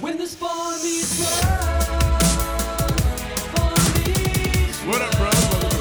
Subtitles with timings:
[0.00, 1.44] When the spawn meets world,
[4.86, 5.34] What up, bros?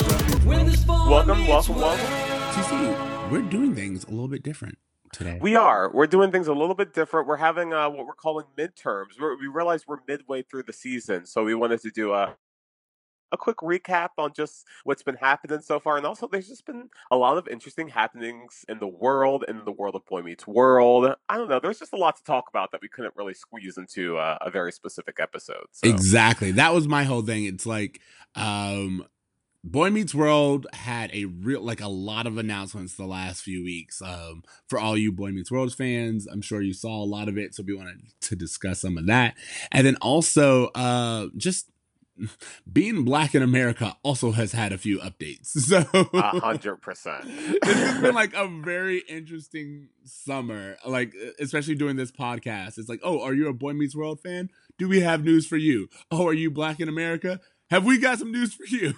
[0.07, 0.77] Welcome to Bros Meets When the World.
[0.77, 1.99] spawn Welcome, welcome, world.
[1.99, 2.63] welcome.
[2.63, 4.77] TC, we're doing things a little bit different
[5.11, 5.37] today.
[5.41, 5.91] We are.
[5.93, 7.27] We're doing things a little bit different.
[7.27, 9.19] We're having uh, what we're calling midterms.
[9.19, 12.35] We're, we realize we're midway through the season, so we wanted to do a
[13.31, 16.89] a quick recap on just what's been happening so far, and also there's just been
[17.11, 21.13] a lot of interesting happenings in the world, in the world of Boy Meets World.
[21.29, 21.59] I don't know.
[21.59, 24.49] There's just a lot to talk about that we couldn't really squeeze into uh, a
[24.49, 25.67] very specific episode.
[25.71, 25.89] So.
[25.89, 26.51] Exactly.
[26.51, 27.45] That was my whole thing.
[27.45, 28.01] It's like
[28.35, 29.05] um
[29.63, 34.01] Boy Meets World had a real like a lot of announcements the last few weeks.
[34.01, 37.37] Um for all you Boy Meets World fans, I'm sure you saw a lot of
[37.37, 39.35] it, so we wanted to discuss some of that.
[39.71, 41.69] And then also uh just
[42.71, 45.51] being black in America also has had a few updates.
[45.67, 47.25] So A hundred percent.
[47.63, 53.01] This has been like a very interesting summer like especially doing this podcast it's like
[53.03, 56.25] oh are you a boy meets world fan do we have news for you oh
[56.27, 58.93] are you black in america have we got some news for you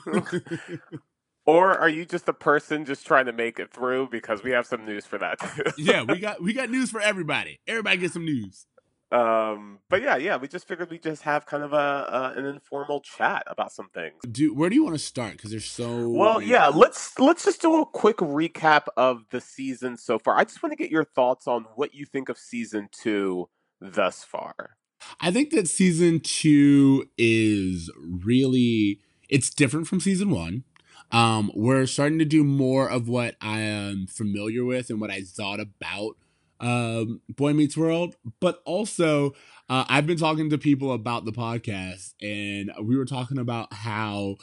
[1.46, 4.10] Or are you just a person just trying to make it through?
[4.12, 5.64] Because we have some news for that too.
[5.78, 8.68] yeah we got we got news for everybody everybody get some news
[9.12, 12.46] Um, but yeah, yeah, we just figured we just have kind of a uh, an
[12.46, 14.16] informal chat about some things.
[14.32, 17.44] do where do you want to start because there's so Well, many- yeah, let's let's
[17.46, 20.38] just do a quick recap of the season so far.
[20.38, 23.50] I just want to get your thoughts on what you think of season two
[23.82, 24.78] thus far.
[25.20, 30.66] I think that season two is really it's different from season one.
[31.12, 35.22] Um, we're starting to do more of what I am familiar with and what I
[35.22, 36.18] thought about
[36.60, 39.32] um, Boy Meets World, but also
[39.70, 44.36] uh, I've been talking to people about the podcast, and we were talking about how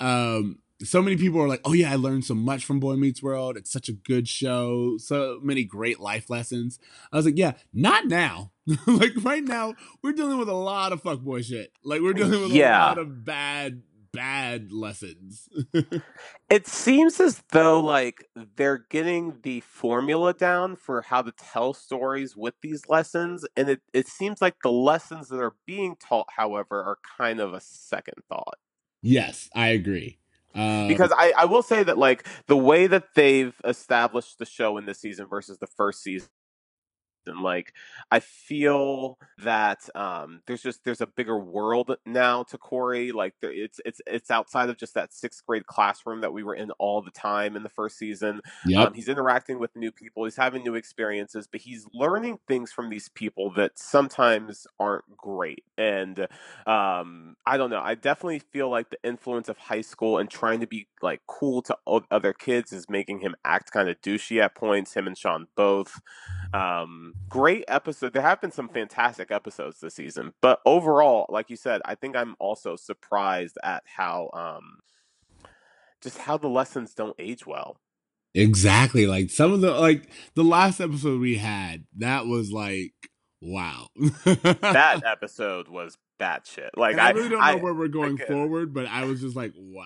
[0.00, 3.22] um, so many people are like, "Oh yeah, I learned so much from Boy Meets
[3.22, 3.56] World.
[3.56, 4.96] It's such a good show.
[4.98, 6.78] So many great life lessons."
[7.12, 8.50] I was like, "Yeah, not now.
[8.86, 11.72] like right now, we're dealing with a lot of fuckboy shit.
[11.84, 12.84] Like we're dealing with Yeah.
[12.84, 15.48] a lot of bad, bad lessons."
[16.50, 22.36] It seems as though like they're getting the formula down for how to tell stories
[22.36, 26.82] with these lessons, and it, it seems like the lessons that are being taught, however,
[26.82, 28.58] are kind of a second thought.
[29.00, 30.18] yes, I agree.
[30.54, 34.76] Uh, because I, I will say that like the way that they've established the show
[34.76, 36.28] in this season versus the first season
[37.26, 37.72] like
[38.10, 43.52] i feel that um there's just there's a bigger world now to corey like there,
[43.52, 47.02] it's it's it's outside of just that sixth grade classroom that we were in all
[47.02, 48.88] the time in the first season yep.
[48.88, 50.24] um, he's interacting with new people.
[50.24, 55.64] He's having new experiences, but he's learning things from these people that sometimes aren't great.
[55.76, 56.26] And
[56.66, 57.80] um, I don't know.
[57.80, 61.62] I definitely feel like the influence of high school and trying to be like cool
[61.62, 61.76] to
[62.10, 64.94] other kids is making him act kind of douchey at points.
[64.94, 66.00] Him and Sean both.
[66.52, 68.12] Um, great episode.
[68.12, 72.16] There have been some fantastic episodes this season, but overall, like you said, I think
[72.16, 74.78] I'm also surprised at how um,
[76.02, 77.76] just how the lessons don't age well.
[78.34, 79.06] Exactly.
[79.06, 82.92] Like some of the like the last episode we had, that was like
[83.40, 83.88] wow.
[84.24, 86.70] that episode was batshit.
[86.76, 89.20] Like And I I, really don't know I- where we're going forward, but I was
[89.20, 89.84] just like, wow.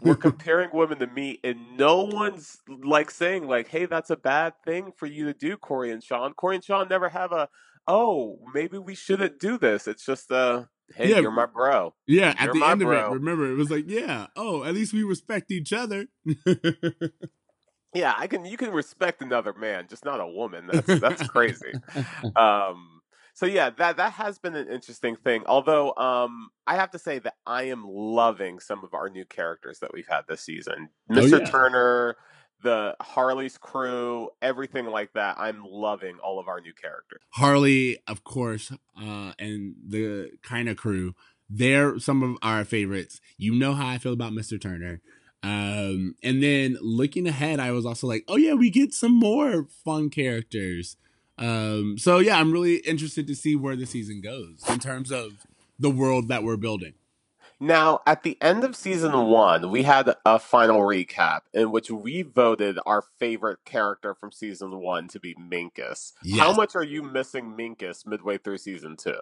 [0.00, 4.54] We're comparing women to meat, and no one's like saying like, "Hey, that's a bad
[4.64, 6.34] thing for you to do." Corey and Sean.
[6.34, 7.48] Corey and Sean never have a,
[7.86, 11.20] "Oh, maybe we shouldn't do this." It's just uh, "Hey, Yeah.
[11.20, 13.84] you're my bro." yeah, at You're the my end of it, remember it was like,
[13.88, 16.06] yeah, oh, at least we respect each other.
[17.94, 18.44] Yeah, I can.
[18.44, 20.66] You can respect another man, just not a woman.
[20.72, 21.74] That's that's crazy.
[22.36, 22.93] um
[23.34, 27.18] so yeah that that has been an interesting thing although um i have to say
[27.18, 31.14] that i am loving some of our new characters that we've had this season Oh,
[31.14, 31.44] mr yeah.
[31.50, 32.16] turner
[32.62, 38.22] the harley's crew everything like that i'm loving all of our new characters Harley, of
[38.24, 41.14] course, uh, and the kind of crew,
[41.50, 43.20] they're some of our favorites.
[43.36, 44.58] You know how I feel about Mr.
[44.60, 45.00] Turner.
[45.42, 49.66] Um, and then looking ahead, I was also like, oh yeah, we get some more
[49.84, 50.96] fun characters.
[51.38, 55.46] Um, so yeah, I'm really interested to see where the season goes in terms of
[55.78, 56.94] the world that we're building.
[57.60, 62.22] now at the end of season one we had a final recap in which we
[62.22, 66.12] voted our favorite character from season one to be minkus.
[66.38, 69.18] How much are you missing minkus midway through season two?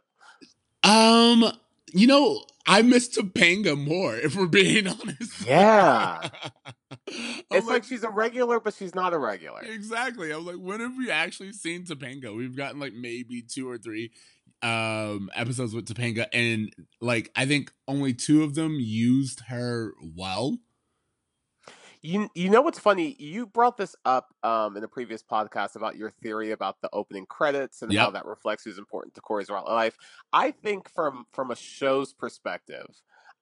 [0.83, 1.53] Um,
[1.93, 5.47] you know, I miss Topanga more, if we're being honest.
[5.47, 6.29] Yeah.
[7.51, 10.31] It's like she's a regular but she's not a regular exactly.
[10.31, 12.35] I'm like, when have we actually seen Topanga?
[12.35, 14.13] We've gotten like maybe two or three
[14.63, 20.59] um episodes with Topanga, and like I think only two of them used her well.
[22.03, 23.15] You you know what's funny?
[23.19, 27.27] You brought this up um, in a previous podcast about your theory about the opening
[27.27, 28.03] credits and Yep.
[28.03, 29.97] how that reflects who's important to Corey's life.
[30.33, 32.87] I think from from a show's perspective,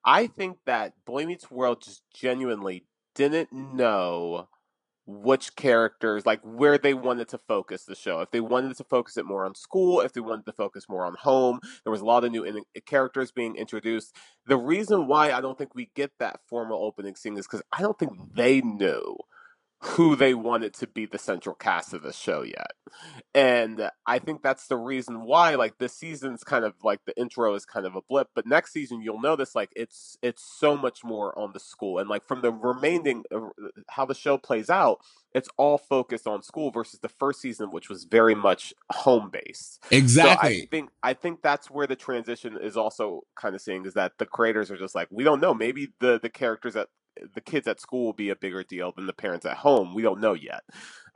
[0.05, 2.85] I think that Boy Meets World just genuinely
[3.15, 4.49] didn't know
[5.11, 8.21] which characters like where they wanted to focus the show.
[8.21, 11.05] If they wanted to focus it more on school if they wanted to focus more
[11.05, 14.15] on home there was a lot of new in- uh, characters being introduced.
[14.47, 17.83] The reason why i don't think we get that formal opening scene is because i
[17.83, 19.17] don't think they knew
[19.83, 22.73] who they wanted to be the central cast of the show yet.
[23.35, 27.55] And i think that's the reason why like this season's kind of like the intro
[27.55, 31.05] is kind of a blip but next season you'll notice like it's it's so much
[31.05, 31.99] more on the school.
[31.99, 33.49] And like from the remaining uh,
[33.91, 35.01] how the show plays out
[35.35, 39.81] it's all focused on school versus the first season which was very much home based
[40.07, 40.69] so I Exactly.
[40.71, 44.27] think I think that's where the transition is also kind of seeing is that the
[44.27, 45.55] creators are just like we don't know.
[45.55, 46.89] Maybe the the characters at
[47.35, 50.03] the kids at school will be a bigger deal than the parents at home we
[50.03, 50.63] don't know yet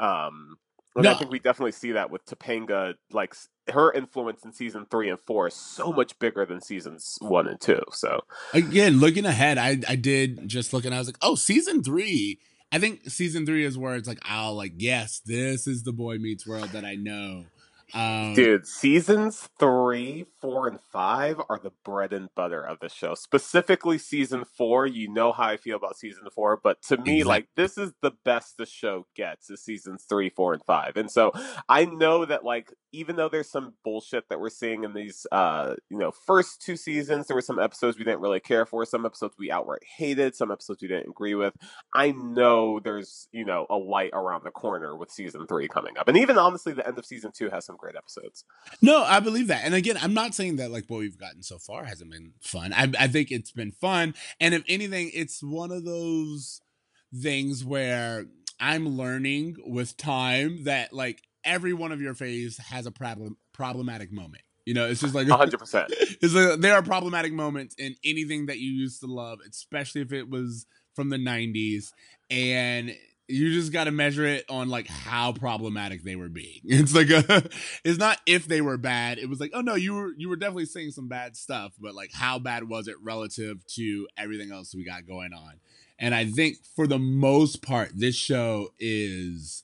[0.00, 0.56] um
[0.96, 3.34] and I think we definitely see that with Topanga like
[3.72, 7.60] her influence in season 3 and 4 is so much bigger than seasons 1 and
[7.60, 8.20] 2 so
[8.52, 12.38] Again, looking ahead, I I did just look and I was like, oh, season three.
[12.70, 16.18] I think season three is where it's like, I'll like, yes, this is the Boy
[16.18, 17.44] Meets World that I know.
[17.92, 23.14] Um, Dude, seasons three, four, and five are the bread and butter of the show.
[23.14, 24.86] Specifically, season four.
[24.86, 27.92] You know how I feel about season four, but to me, Exact- like this is
[28.00, 30.96] the best the show gets is seasons three, four, and five.
[30.96, 31.32] And so
[31.68, 35.74] I know that, like, even though there's some bullshit that we're seeing in these, uh,
[35.90, 39.04] you know, first two seasons, there were some episodes we didn't really care for, some
[39.04, 41.54] episodes we outright hated, some episodes we didn't agree with.
[41.94, 46.08] I know there's, you know, a light around the corner with season three coming up,
[46.08, 48.44] and even honestly, the end of season two has some great episodes.
[48.80, 49.64] No, I believe that.
[49.64, 52.72] And again, I'm not saying that like what we've gotten so far hasn't been fun.
[52.72, 54.14] I, I think it's been fun.
[54.40, 56.60] And if anything, it's one of those
[57.14, 58.26] things where
[58.60, 64.12] I'm learning with time that like every one of your phase has a problem problematic
[64.12, 64.42] moment.
[64.64, 65.88] You know, it's just like hundred percent.
[65.92, 70.12] it's like, there are problematic moments in anything that you used to love, especially if
[70.12, 71.92] it was from the 90s.
[72.30, 72.94] And
[73.28, 76.60] you just got to measure it on like how problematic they were being.
[76.64, 77.48] It's like a,
[77.84, 79.18] it's not if they were bad.
[79.18, 81.94] It was like, oh no, you were you were definitely saying some bad stuff, but
[81.94, 85.54] like how bad was it relative to everything else we got going on?
[85.98, 89.63] And I think for the most part, this show is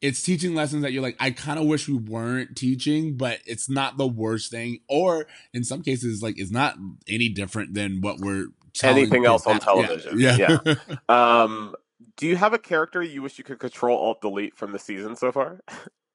[0.00, 3.68] it's teaching lessons that you're like, I kind of wish we weren't teaching, but it's
[3.68, 4.80] not the worst thing.
[4.88, 6.76] Or in some cases, like it's not
[7.08, 10.18] any different than what we're telling Anything else on television.
[10.20, 10.58] Yeah.
[10.64, 10.74] yeah.
[11.08, 11.74] Um,
[12.16, 15.16] do you have a character you wish you could control alt delete from the season
[15.16, 15.60] so far?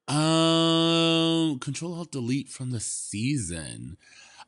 [0.08, 3.98] um, Control Alt Delete from the season.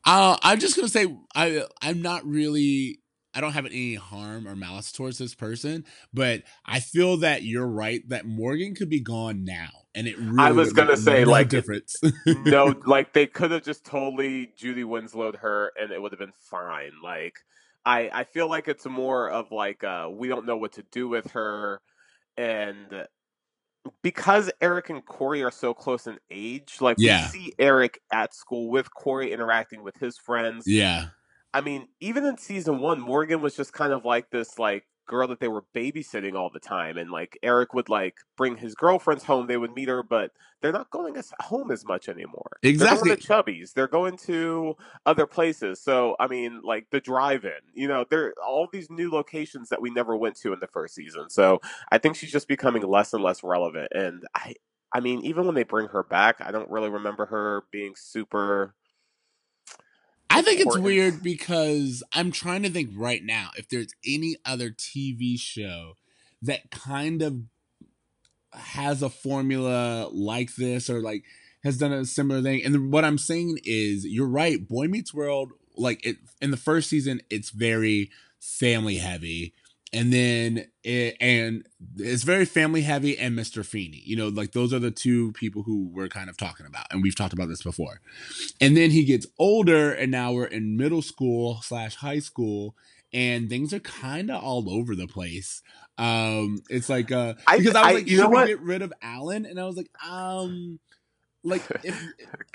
[0.05, 2.99] Uh, I'm just gonna say I I'm not really.
[3.33, 7.67] I don't have any harm or malice towards this person, but I feel that you're
[7.67, 11.31] right that Morgan could be gone now, and it really I was gonna say, no
[11.31, 11.95] like, difference.
[12.25, 16.33] no, like they could have just totally Judy Winslowed her, and it would have been
[16.49, 16.91] fine.
[17.03, 17.35] Like,
[17.85, 21.07] I I feel like it's more of like uh, we don't know what to do
[21.07, 21.81] with her,
[22.37, 23.07] and
[24.01, 27.23] because Eric and Corey are so close in age, like Yeah.
[27.33, 30.65] we see Eric at school with Corey interacting with his friends.
[30.67, 31.07] yeah,
[31.53, 35.27] I mean, even in season one, Morgan was just kind of like this like girl
[35.27, 39.25] that they were babysitting all the time, and like Eric would like bring his girlfriends
[39.25, 39.47] home.
[39.47, 42.57] They would meet her, but they're not going as home as much anymore.
[42.63, 42.95] Exactly.
[42.95, 43.73] They're going to Chubby's.
[43.73, 45.81] They're going to other places.
[45.81, 47.51] So I mean, like the drive-in.
[47.73, 50.67] You know, there are all these new locations that we never went to in the
[50.67, 51.29] first season.
[51.29, 51.59] So
[51.91, 53.89] I think she's just becoming less and less relevant.
[53.93, 54.55] And I,
[54.91, 58.73] I mean, even when they bring her back, I don't really remember her being super.
[60.33, 60.85] I think it's important.
[60.85, 65.93] weird because I'm trying to think right now if there's any other TV show
[66.41, 67.43] that kind of
[68.53, 71.23] has a formula like this or like
[71.63, 72.63] has done a similar thing.
[72.63, 74.67] And what I'm saying is, you're right.
[74.67, 79.53] Boy Meets World, like it in the first season, it's very family heavy,
[79.93, 81.65] and then it, and
[81.97, 83.65] it's very family heavy and Mr.
[83.65, 84.01] Feeney.
[84.05, 87.01] You know, like those are the two people who we're kind of talking about, and
[87.03, 88.01] we've talked about this before.
[88.59, 92.75] And then he gets older, and now we're in middle school slash high school,
[93.13, 95.61] and things are kind of all over the place.
[95.97, 98.47] Um, it's like uh, because I was I- like, you know what?
[98.47, 99.45] get rid of Alan?
[99.45, 100.79] And I was like, um,
[101.43, 102.01] like if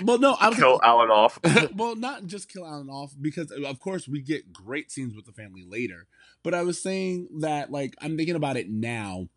[0.02, 1.38] well, no, I was Kill Alan off.
[1.74, 5.32] well, not just kill Alan off because of course we get great scenes with the
[5.32, 6.06] family later.
[6.42, 9.28] But I was saying that like I'm thinking about it now.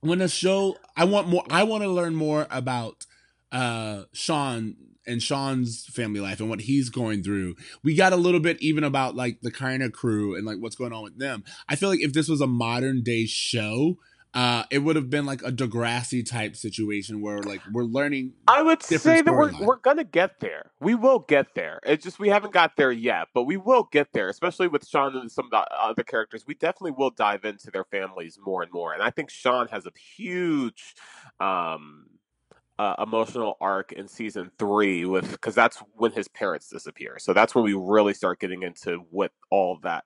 [0.00, 1.44] When a show, I want more.
[1.50, 3.06] I want to learn more about
[3.50, 7.56] uh Sean and Sean's family life and what he's going through.
[7.82, 10.76] We got a little bit even about like the kind of crew and like what's
[10.76, 11.44] going on with them.
[11.68, 13.96] I feel like if this was a modern day show,
[14.34, 18.32] uh, it would have been like a Degrassi type situation where like we're learning.
[18.48, 19.64] I would say that we're storyline.
[19.64, 20.72] we're gonna get there.
[20.80, 21.78] We will get there.
[21.84, 24.28] It's just we haven't got there yet, but we will get there.
[24.28, 27.84] Especially with Sean and some of the other characters, we definitely will dive into their
[27.84, 28.92] families more and more.
[28.92, 30.96] And I think Sean has a huge
[31.38, 32.06] um,
[32.78, 37.18] uh, emotional arc in season three with because that's when his parents disappear.
[37.20, 40.04] So that's when we really start getting into what all that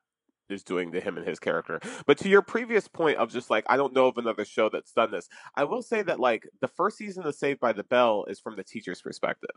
[0.51, 1.81] is doing to him and his character.
[2.07, 4.93] But to your previous point of just like I don't know of another show that's
[4.93, 5.29] done this.
[5.55, 8.57] I will say that like the first season of Saved by the Bell is from
[8.57, 9.51] the teacher's perspective.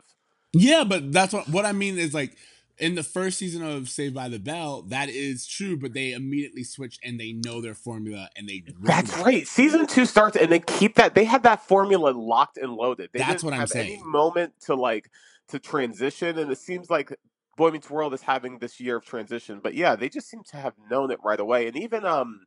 [0.52, 2.36] Yeah, but that's what what I mean is like
[2.78, 6.64] in the first season of Saved by the Bell, that is true, but they immediately
[6.64, 9.22] switch and they know their formula and they That's it.
[9.24, 9.46] right.
[9.46, 11.14] Season two starts and they keep that.
[11.14, 13.10] They had that formula locked and loaded.
[13.12, 14.10] They That's didn't what I'm have any saying.
[14.10, 15.10] moment to like
[15.48, 17.14] to transition, and it seems like
[17.56, 19.60] Boy Meets World is having this year of transition.
[19.62, 21.66] But yeah, they just seem to have known it right away.
[21.66, 22.46] And even um,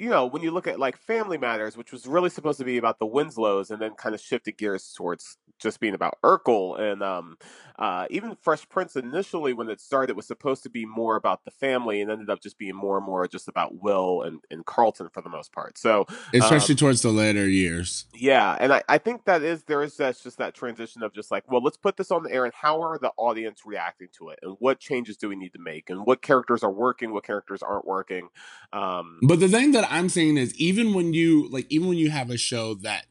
[0.00, 2.78] you know, when you look at like Family Matters, which was really supposed to be
[2.78, 7.02] about the Winslows, and then kind of shifted gears towards just being about Urkel, and
[7.02, 7.36] um,
[7.80, 11.50] uh, even Fresh Prince initially when it started was supposed to be more about the
[11.50, 15.08] family, and ended up just being more and more just about Will and, and Carlton
[15.08, 15.78] for the most part.
[15.78, 18.04] So especially um, towards the later years.
[18.14, 21.30] yeah, and I, I think that is there is that just that transition of just
[21.30, 24.28] like, well, let's put this on the air, and how are the audience reacting to
[24.28, 27.24] it, and what changes do we need to make, and what characters are working, what
[27.24, 28.28] characters aren't working.
[28.74, 32.10] Um, But the thing that I'm saying is even when you like even when you
[32.10, 33.06] have a show that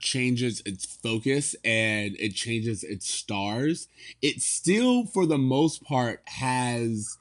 [0.00, 3.88] changes its focus and it changes its stars,
[4.22, 7.16] it still for the most part has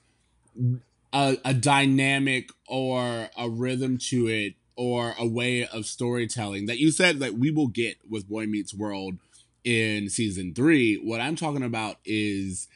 [1.14, 6.92] a, a dynamic or a rhythm to it or a way of storytelling that you
[6.92, 9.18] said that we will get with Boy Meets World
[9.64, 10.96] in season three.
[10.96, 12.68] What I'm talking about is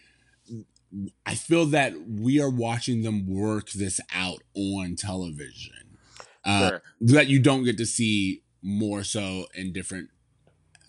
[1.26, 5.74] I feel that we are watching them work this out on television.
[6.46, 6.82] Uh, sure.
[7.02, 10.10] that you don't get to see more so in different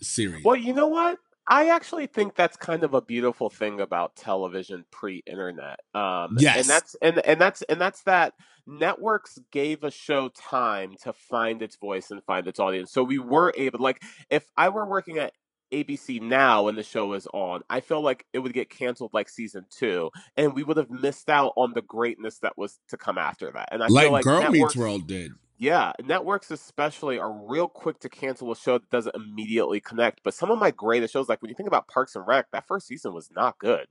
[0.01, 0.43] series.
[0.43, 1.19] Well, you know what?
[1.47, 5.79] I actually think that's kind of a beautiful thing about television pre-internet.
[5.93, 6.57] Um, Yes.
[6.57, 8.33] and that's and and that's and that's that
[8.67, 12.91] networks gave a show time to find its voice and find its audience.
[12.91, 15.33] So we were able, like, if I were working at
[15.73, 19.27] ABC now and the show was on, I feel like it would get canceled like
[19.27, 23.17] season two, and we would have missed out on the greatness that was to come
[23.17, 23.69] after that.
[23.71, 25.31] And I like, feel like Girl networks, Meets World did.
[25.61, 30.21] Yeah, networks especially are real quick to cancel a show that doesn't immediately connect.
[30.23, 32.67] But some of my greatest shows, like when you think about Parks and Rec, that
[32.67, 33.85] first season was not good,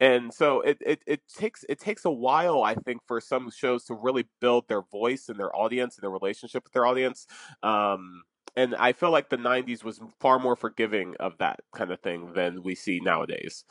[0.00, 3.84] and so it, it, it takes it takes a while, I think, for some shows
[3.84, 7.26] to really build their voice and their audience and their relationship with their audience.
[7.62, 8.22] Um,
[8.56, 12.32] and I feel like the '90s was far more forgiving of that kind of thing
[12.32, 13.66] than we see nowadays.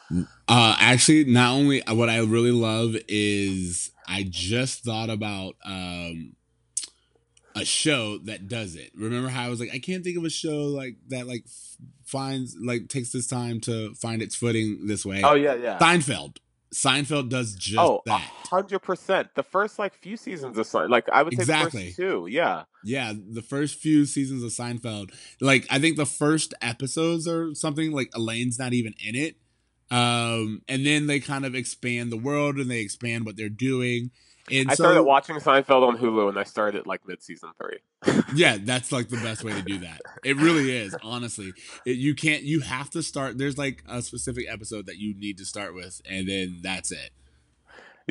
[0.48, 6.36] Uh, actually, not only what I really love is I just thought about um
[7.62, 8.92] a show that does it.
[8.96, 11.78] Remember how I was like, I can't think of a show like that, like f-
[12.06, 15.22] finds like takes this time to find its footing this way.
[15.24, 15.78] Oh yeah, yeah.
[15.80, 16.38] Seinfeld.
[16.74, 18.22] Seinfeld does just oh, a that.
[18.22, 19.30] hundred percent.
[19.34, 21.86] The first like few seasons of Sein- like I would say the Exactly.
[21.88, 22.64] first two, yeah.
[22.84, 25.12] Yeah, the first few seasons of Seinfeld,
[25.42, 29.36] like I think the first episodes or something, like Elaine's not even in it.
[29.92, 34.12] Um, and then they kind of expand the world and they expand what they're doing.
[34.52, 37.80] And I so, started watching Seinfeld on Hulu, and I started like mid season three.
[38.36, 40.02] yeah, that's like the best way to do that.
[40.24, 41.54] It really is, honestly.
[41.86, 43.38] It, you can't, you have to start.
[43.38, 47.12] There's like a specific episode that you need to start with, and then that's it.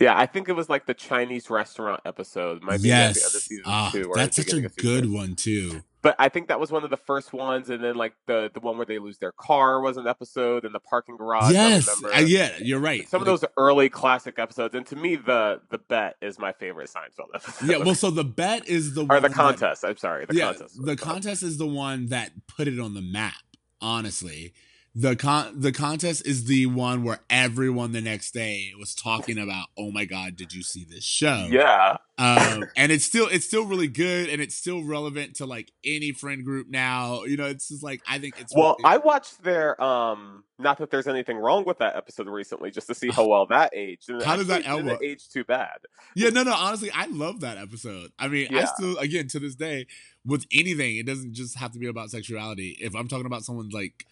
[0.00, 2.62] Yeah, I think it was like the Chinese restaurant episode.
[2.62, 4.12] Might be at the yes, season ah, two.
[4.14, 5.82] that's such a beginning of season good one too.
[6.00, 8.60] But I think that was one of the first ones, and then like the the
[8.60, 11.52] one where they lose their car was an episode in the parking garage.
[11.52, 12.16] Yes, remember.
[12.16, 13.08] uh, yeah, you're right.
[13.08, 16.88] Some of those early classic episodes, and to me, the the bet is my favorite
[16.88, 17.68] Seinfeld episode.
[17.68, 17.78] yeah.
[17.78, 19.84] Well, so the bet is the or the that- contest.
[19.84, 20.76] I'm sorry, the yeah, contest.
[20.76, 21.14] the what it's called.
[21.16, 23.34] contest is the one that put it on the map.
[23.80, 24.52] Honestly,
[25.00, 29.68] the con the contest is the one where everyone the next day was talking about.
[29.78, 31.46] Oh my god, did you see this show?
[31.50, 35.70] Yeah, um, and it's still it's still really good, and it's still relevant to like
[35.84, 37.22] any friend group now.
[37.22, 40.78] You know, it's just like I think it's Well, really- I watched their um not
[40.78, 44.08] that there's anything wrong with that episode recently, just to see how well that aged.
[44.10, 45.78] And How does that elbow- age too bad?
[46.16, 46.52] yeah, no, no.
[46.52, 48.10] Honestly, I love that episode.
[48.18, 49.86] I mean, I still again to this day
[50.26, 52.76] with anything, it doesn't just have to be about sexuality.
[52.80, 54.04] If I'm talking about someone's like.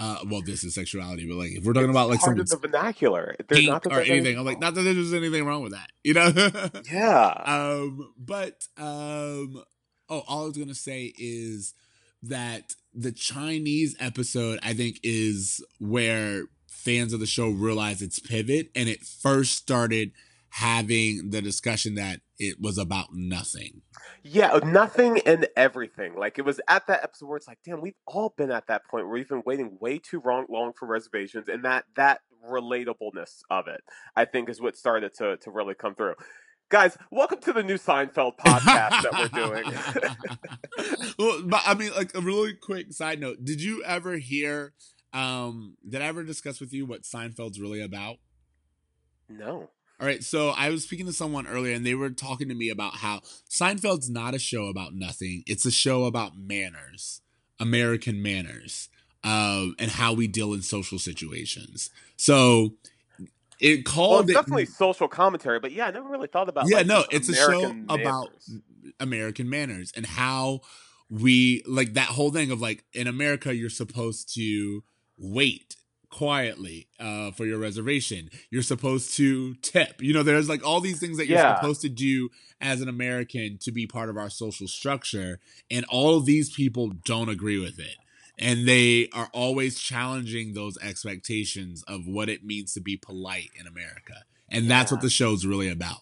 [0.00, 2.48] Uh, well, this is sexuality, but like if we're talking It's about like part of
[2.48, 3.36] someone's the vernacular.
[3.46, 4.38] There's not or anything.
[4.38, 6.32] I'm like, not that there's anything wrong with that, you know.
[6.90, 7.26] yeah.
[7.44, 9.62] um, but um,
[10.08, 11.74] oh, all I was gonna say is
[12.22, 18.70] that the Chinese episode, I think, is where fans of the show realized its pivot
[18.74, 20.12] and it first started
[20.50, 23.82] having the discussion that it was about nothing.
[24.22, 26.16] Yeah, nothing and everything.
[26.16, 28.84] Like it was at that episode where it's like, damn, we've all been at that
[28.86, 33.42] point where we've been waiting way too long, long for reservations, and that that relatableness
[33.50, 33.82] of it,
[34.16, 36.14] I think, is what started to to really come through.
[36.68, 39.64] Guys, welcome to the new Seinfeld podcast that we're doing.
[41.18, 44.72] well, but I mean, like a really quick side note: Did you ever hear?
[45.12, 48.16] Um, did I ever discuss with you what Seinfeld's really about?
[49.28, 49.70] no.
[50.00, 52.70] All right, so I was speaking to someone earlier, and they were talking to me
[52.70, 57.20] about how Seinfeld's not a show about nothing; it's a show about manners,
[57.58, 58.88] American manners,
[59.24, 61.90] um, and how we deal in social situations.
[62.16, 62.76] So
[63.60, 66.66] it Well, called it's it definitely social commentary, but yeah, I never really thought about.
[66.66, 68.28] yeah like, no it's a American show about
[68.98, 70.60] american manners and how
[71.10, 74.82] we like that whole thing of like in america you're supposed to
[75.18, 75.76] wait
[76.10, 80.98] quietly uh for your reservation you're supposed to tip you know there's like all these
[81.00, 81.54] things that you're Yeah.
[81.54, 82.28] supposed to do
[82.60, 85.38] as an american to be part of our social structure
[85.70, 87.96] and all of these people don't agree with it
[88.38, 93.66] and they are always challenging those expectations of what it means to be polite in
[93.66, 95.98] america and that's what the show's really about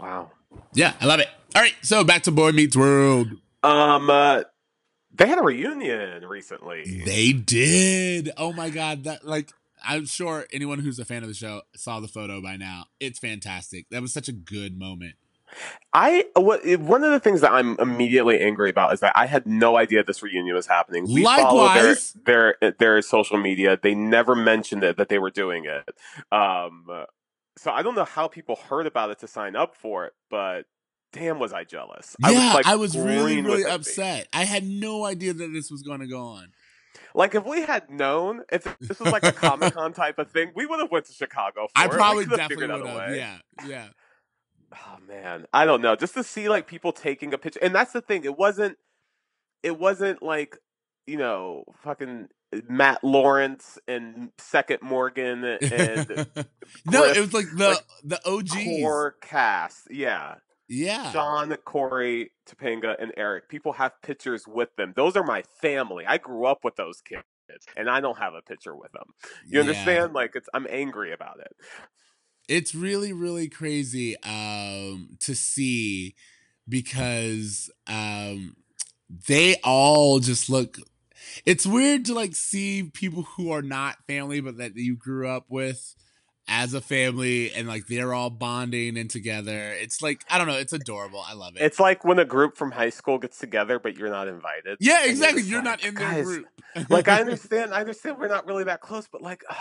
[0.00, 0.30] Wow.
[0.74, 1.28] yeah, I love it.
[1.54, 3.28] All right, so back to Boy Meets World.
[3.62, 4.42] Um, uh,
[5.16, 7.02] they had a reunion recently.
[7.04, 8.30] They did.
[8.36, 9.52] Oh my god, that like
[9.86, 12.84] I'm sure anyone who's a fan of the show saw the photo by now.
[13.00, 13.86] It's fantastic.
[13.90, 15.14] That was such a good moment.
[15.92, 19.46] I what one of the things that I'm immediately angry about is that I had
[19.46, 21.04] no idea this reunion was happening.
[21.04, 22.16] We follow their, Likewise.
[22.24, 23.78] their their social media.
[23.80, 25.88] They never mentioned it that they were doing it.
[26.32, 26.84] Um,
[27.56, 30.66] so I don't know how people heard about it to sign up for it, but
[31.16, 32.16] damn, was I jealous?
[32.20, 34.28] yeah, like, I was really really upset.
[34.32, 36.52] I had no idea that this was going to go on.
[37.14, 40.52] Like if we had known if this was like a Comic Con type of thing,
[40.54, 41.66] we would have went to Chicago.
[41.74, 41.90] For I it.
[41.90, 43.10] Probably have definitely figured out would a have.
[43.10, 43.16] way.
[43.16, 43.88] Yeah, yeah.
[44.74, 45.96] Oh man, I don't know.
[45.96, 48.24] Just to see like people taking a picture, and that's the thing.
[48.24, 48.76] It wasn't.
[49.62, 50.58] It wasn't like
[51.06, 52.28] you know fucking
[52.68, 55.62] Matt Lawrence and Second Morgan and
[56.86, 58.52] no, Griff, it was like the like, the OGs.
[58.52, 59.88] core cast.
[59.90, 60.36] Yeah,
[60.68, 61.12] yeah.
[61.12, 63.48] Sean, Corey, Topanga, and Eric.
[63.48, 64.92] People have pictures with them.
[64.96, 66.04] Those are my family.
[66.06, 67.22] I grew up with those kids,
[67.76, 69.06] and I don't have a picture with them.
[69.48, 69.60] You Yeah.
[69.60, 70.12] understand?
[70.14, 70.48] Like it's.
[70.54, 71.52] I'm angry about it.
[72.48, 76.14] it's really really crazy um to see
[76.68, 78.56] because um
[79.28, 80.78] they all just look
[81.44, 85.46] it's weird to like see people who are not family but that you grew up
[85.48, 85.94] with
[86.48, 90.54] as a family and like they're all bonding and together it's like i don't know
[90.54, 93.78] it's adorable i love it It's like when a group from high school gets together,
[93.80, 94.76] but you're not invited.
[94.80, 96.46] yeah exactly just you're like, not in their "Guys, group
[96.88, 99.54] like I understand, I understand we're not really that close, but like, I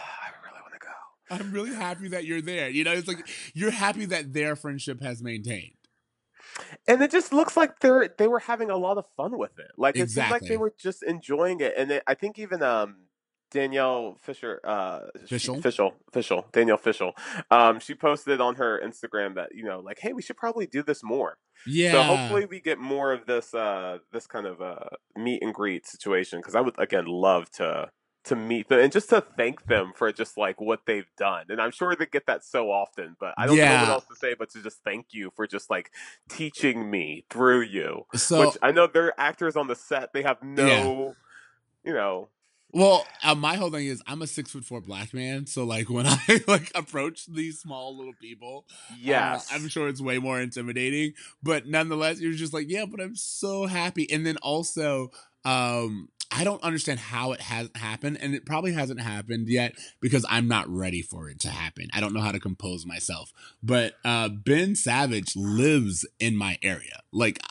[0.43, 1.35] really want to go.
[1.43, 5.01] i'm really happy that you're there you know it's like you're happy that their friendship
[5.01, 5.71] has maintained
[6.87, 9.71] And it just looks like they're they were having a lot of fun with it.
[9.77, 11.73] Like it seems like they were just enjoying it.
[11.77, 13.04] And it, I think even um
[13.55, 15.61] Danielle Fisher, uh, Fishel?
[15.61, 17.13] Fishel, Fishel, Danielle Fishel,
[17.49, 20.83] um, she posted on her Instagram that you know, like, hey, we should probably do
[20.83, 21.37] this more.
[21.65, 25.53] yeah So hopefully we get more of this uh this kind of uh meet and
[25.53, 27.89] greet situation because I would again love to
[28.25, 31.45] to meet them and just to thank them for just like what they've done.
[31.47, 34.15] And I'm sure they get that so often, but I don't know what else to
[34.17, 35.91] say but to just thank you for just like
[36.27, 38.05] teaching me through you.
[38.15, 40.11] so Which I know they're actors on the set.
[40.11, 41.15] They have no
[41.85, 42.27] you know
[42.71, 45.89] Well, uh, my whole thing is I'm a six foot four black man, so like
[45.89, 49.49] when I like approach these small little people, uh, yes.
[49.51, 51.13] I'm sure it's way more intimidating.
[51.41, 54.11] But nonetheless, you're just like, yeah, but I'm so happy.
[54.11, 55.11] And then also,
[55.45, 60.25] um, I don't understand how it hasn't happened, and it probably hasn't happened yet because
[60.27, 61.87] I'm not ready for it to happen.
[61.93, 63.31] I don't know how to compose myself.
[63.63, 67.01] But uh, Ben Savage lives in my area.
[67.13, 67.41] Like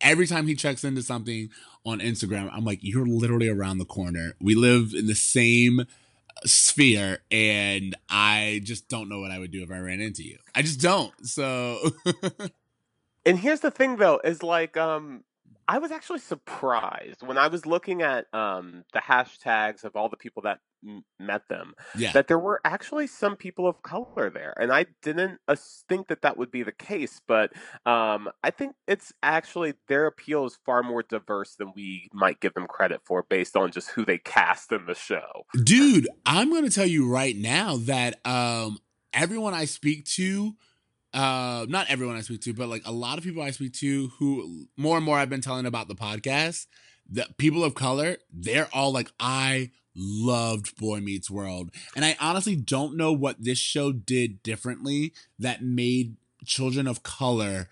[0.00, 1.48] every time he checks into something
[1.84, 4.34] on Instagram, I'm like, you're literally around the corner.
[4.40, 5.86] We live in the same
[6.44, 10.38] sphere, and I just don't know what I would do if I ran into you.
[10.54, 11.12] I just don't.
[11.26, 11.78] So
[13.26, 15.24] And here's the thing though, is like um
[15.66, 20.16] I was actually surprised when I was looking at um the hashtags of all the
[20.16, 20.60] people that
[21.18, 25.40] met them yeah, that there were actually some people of color there and I didn't
[25.48, 25.56] uh,
[25.88, 27.52] think that that would be the case but
[27.86, 32.54] um I think it's actually their appeal is far more diverse than we might give
[32.54, 35.44] them credit for based on just who they cast in the show.
[35.62, 38.78] dude, I'm gonna tell you right now that um
[39.14, 40.54] everyone I speak to.
[41.12, 44.08] Uh, not everyone I speak to, but like a lot of people I speak to
[44.18, 46.66] who more and more I've been telling about the podcast,
[47.08, 51.70] the people of color, they're all like, I loved Boy Meets World.
[51.94, 57.68] And I honestly don't know what this show did differently that made children of color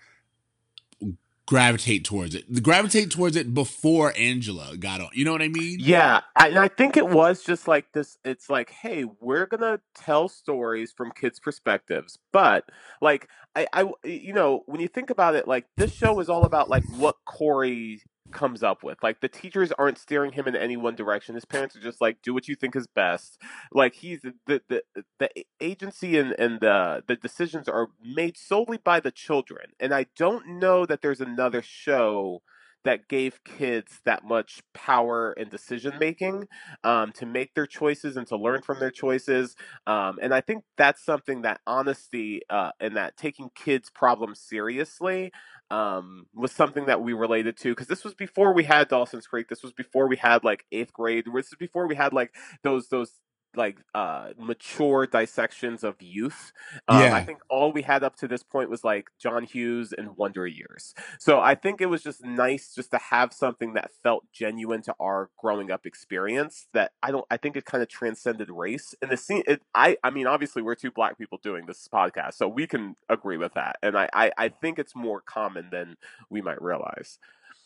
[1.45, 2.45] gravitate towards it.
[2.51, 5.09] The gravitate towards it before Angela got on.
[5.13, 5.77] You know what I mean?
[5.79, 8.17] Yeah, and I think it was just like this.
[8.23, 12.65] It's like, hey, we're gonna tell stories from kids' perspectives, but
[13.01, 16.43] like, I, I, you know, when you think about it, like this show is all
[16.43, 18.01] about like what Corey
[18.33, 19.01] comes up with.
[19.03, 21.35] Like the teachers aren't steering him in any one direction.
[21.35, 23.39] His parents are just like, do what you think is best.
[23.71, 24.83] Like he's the the
[25.19, 25.29] the
[25.61, 29.71] agency and and the the decisions are made solely by the children.
[29.79, 32.41] And I don't know that there's another show
[32.83, 36.47] that gave kids that much power and decision making
[36.83, 39.55] um, to make their choices and to learn from their choices.
[39.87, 45.31] Um, and I think that's something that honesty uh, and that taking kids' problems seriously
[45.73, 49.47] um, was something that we related to because this was before we had Dawson's Creek.
[49.49, 51.25] This was before we had like eighth grade.
[51.33, 53.11] This is before we had like those those
[53.55, 56.51] like uh mature dissections of youth.
[56.87, 57.15] Um, Yeah.
[57.15, 60.47] I think all we had up to this point was like John Hughes and Wonder
[60.47, 60.93] Years.
[61.19, 64.95] So I think it was just nice just to have something that felt genuine to
[64.99, 66.67] our growing up experience.
[66.73, 67.25] That I don't.
[67.29, 68.95] I think it kind of transcended race.
[69.01, 69.43] And the scene.
[69.47, 69.97] It, I.
[70.03, 73.53] I mean, obviously, we're two black people doing this podcast, so we can agree with
[73.53, 73.77] that.
[73.81, 74.09] And I.
[74.13, 75.97] I, I think it's more common than
[76.29, 77.19] we might realize.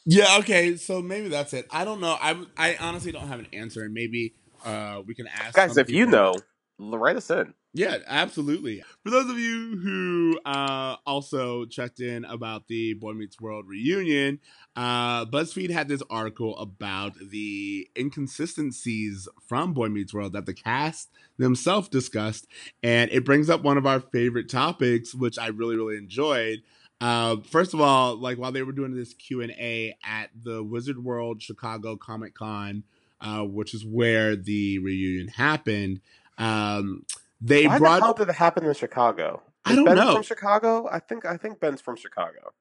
[0.05, 0.77] Yeah, okay.
[0.77, 1.67] So maybe that's it.
[1.69, 2.17] I don't know.
[2.21, 4.33] I I honestly don't have an answer and maybe
[4.65, 6.33] uh we can ask Guys, some if you know,
[6.79, 7.53] write us in.
[7.73, 8.83] Yeah, absolutely.
[9.03, 14.39] For those of you who uh, also checked in about the Boy Meets World reunion,
[14.75, 21.11] uh, BuzzFeed had this article about the inconsistencies from Boy Meets World that the cast
[21.37, 22.47] themselves discussed,
[22.81, 26.63] and it brings up one of our favorite topics, which I really, really enjoyed.
[26.99, 30.63] Uh, first of all, like while they were doing this Q and A at the
[30.63, 32.83] Wizard World Chicago Comic Con,
[33.21, 36.01] uh, which is where the reunion happened,
[36.37, 37.03] um,
[37.41, 39.41] they Why brought the hell did it happen in Chicago?
[39.65, 40.13] I Is don't ben know.
[40.13, 41.25] From Chicago, I think.
[41.25, 42.53] I think Ben's from Chicago.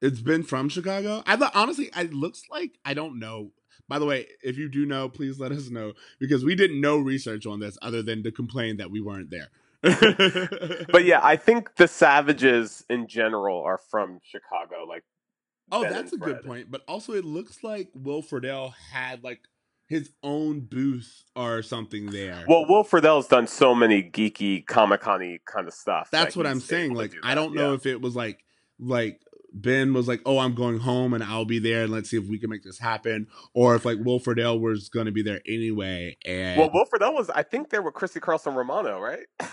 [0.00, 1.22] It's been from Chicago.
[1.26, 3.52] I thought honestly, it looks like I don't know.
[3.88, 6.96] By the way, if you do know, please let us know because we did no
[6.96, 9.48] research on this other than to complain that we weren't there.
[10.92, 14.84] But yeah, I think the Savages in general are from Chicago.
[14.88, 15.04] Like,
[15.72, 16.70] oh, Ben that's a good point.
[16.70, 19.40] But also, it looks like Will Friedle had like
[19.90, 22.44] his own booth or something there.
[22.48, 26.08] well, Will Friedle's done so many geeky, Comic Con kind of stuff.
[26.12, 26.94] that's that what I'm saying.
[26.94, 27.74] Like, do I don't know yeah.
[27.74, 28.44] if it was like
[28.78, 29.20] like
[29.52, 32.28] Ben was like, "Oh, I'm going home and I'll be there, and let's see if
[32.28, 35.40] we can make this happen," or if like Will Friedle was going to be there
[35.44, 36.16] anyway.
[36.24, 37.28] And Well, Will Friedle was.
[37.28, 39.26] I think there with Christy Carlson Romano, right?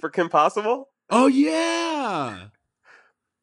[0.00, 0.88] For Kim Possible.
[1.10, 2.44] Oh yeah.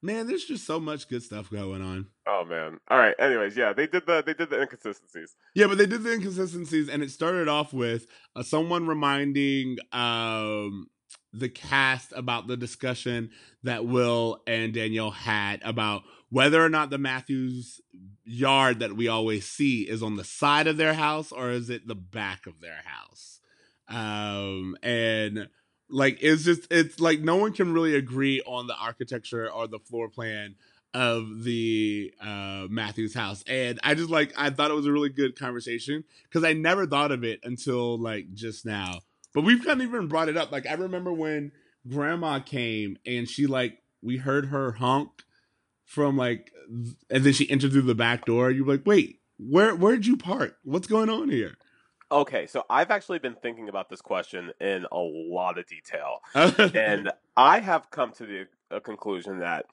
[0.07, 2.07] Man, there's just so much good stuff going on.
[2.25, 2.79] Oh man.
[2.89, 3.13] All right.
[3.19, 5.35] Anyways, yeah, they did the they did the inconsistencies.
[5.53, 10.87] Yeah, but they did the inconsistencies and it started off with uh, someone reminding um
[11.33, 13.31] the cast about the discussion
[13.63, 17.81] that Will and Danielle had about whether or not the Matthews
[18.23, 21.85] yard that we always see is on the side of their house or is it
[21.85, 23.41] the back of their house.
[23.89, 25.49] Um and
[25.89, 29.79] like it's just it's like no one can really agree on the architecture or the
[29.79, 30.55] floor plan
[30.93, 33.43] of the uh Matthews house.
[33.47, 36.85] And I just like I thought it was a really good conversation because I never
[36.85, 38.99] thought of it until like just now.
[39.33, 40.51] But we've kind of even brought it up.
[40.51, 41.51] Like I remember when
[41.87, 45.09] grandma came and she like we heard her honk
[45.85, 46.51] from like
[47.09, 48.51] and then she entered through the back door.
[48.51, 50.57] You're like, wait, where where'd you park?
[50.63, 51.55] What's going on here?
[52.11, 56.19] Okay, so I've actually been thinking about this question in a lot of detail.
[56.73, 59.65] and I have come to the conclusion that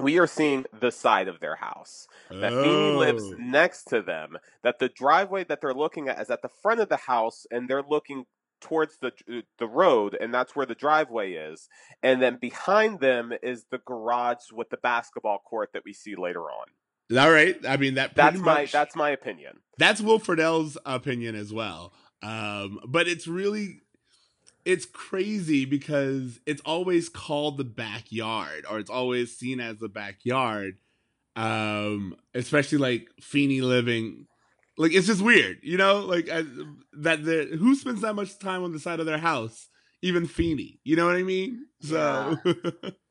[0.00, 2.08] we are seeing the side of their house.
[2.30, 3.36] That Feeney lives Oh.
[3.38, 4.38] next to them.
[4.62, 7.68] That the driveway that they're looking at is at the front of the house, and
[7.68, 8.24] they're looking
[8.60, 11.68] towards the uh, the road, and that's where the driveway is.
[12.02, 16.42] And then behind them is the garage with the basketball court that we see later
[16.42, 16.68] on.
[17.16, 17.56] All right.
[17.66, 19.58] I mean that That's pretty my that's my opinion.
[19.78, 21.92] that's Will Friedle's opinion as well.
[22.22, 23.80] Um, but it's really
[24.64, 30.78] it's crazy because it's always called the backyard or it's always seen as the backyard.
[31.34, 34.26] Um, especially like Feeney living
[34.78, 36.44] like it's just weird, you know, like I,
[36.98, 39.68] that the who spends that much time on the side of their house?
[40.02, 41.66] Even Feeney, you know what I mean?
[41.80, 42.36] So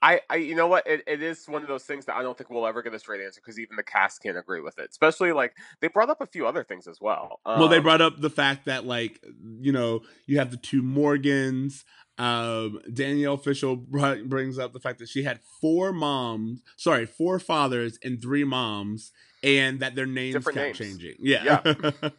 [0.00, 2.36] I, I you know what it, it is one of those things that I don't
[2.38, 4.88] think we'll ever get a straight answer because even the cast can't agree with it.
[4.90, 7.40] Especially like they brought up a few other things as well.
[7.44, 9.24] well, they Um, brought up the fact that like
[9.60, 11.84] you know you have the two Morgans.
[12.16, 17.38] Um, Danielle Fishel br- brings up the fact that she had four moms, sorry, four
[17.38, 19.12] fathers and three moms,
[19.44, 20.98] and that their names Different kept names.
[20.98, 21.14] changing.
[21.20, 21.62] Yeah,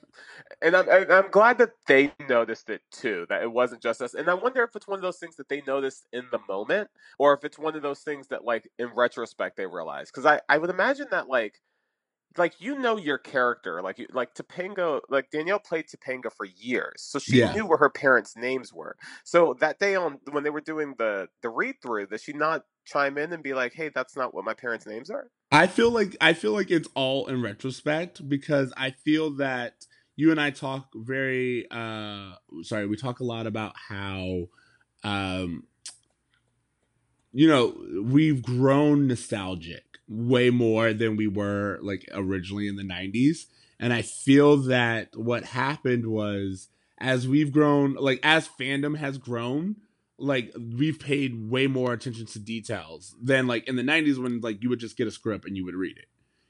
[0.61, 3.25] and I'm and I'm glad that they noticed it too.
[3.29, 4.13] That it wasn't just us.
[4.13, 6.89] And I wonder if it's one of those things that they noticed in the moment,
[7.19, 10.09] or if it's one of those things that like in retrospect they realize.
[10.11, 11.61] Because I I would imagine that like
[12.37, 17.01] like you know your character like you like Topanga like Danielle played Topanga for years
[17.01, 17.53] so she Yeah.
[17.53, 21.27] knew where her parents names were so that day on when they were doing the
[21.41, 24.45] the read through did she not chime in and be like hey that's not what
[24.45, 28.71] my parents names are I feel like I feel like it's all in retrospect because
[28.77, 29.85] I feel that
[30.19, 34.49] you and I talk very uh sorry, we talk a lot about how
[35.03, 35.63] um
[37.31, 43.45] you know, we've grown nostalgic way more than we were like originally in the 90s
[43.79, 46.67] and I feel that what happened was
[46.99, 49.77] as we've grown like as fandom has grown
[50.17, 54.61] like we've paid way more attention to details than like in the 90s when like
[54.61, 56.07] you would just get a script and you would read it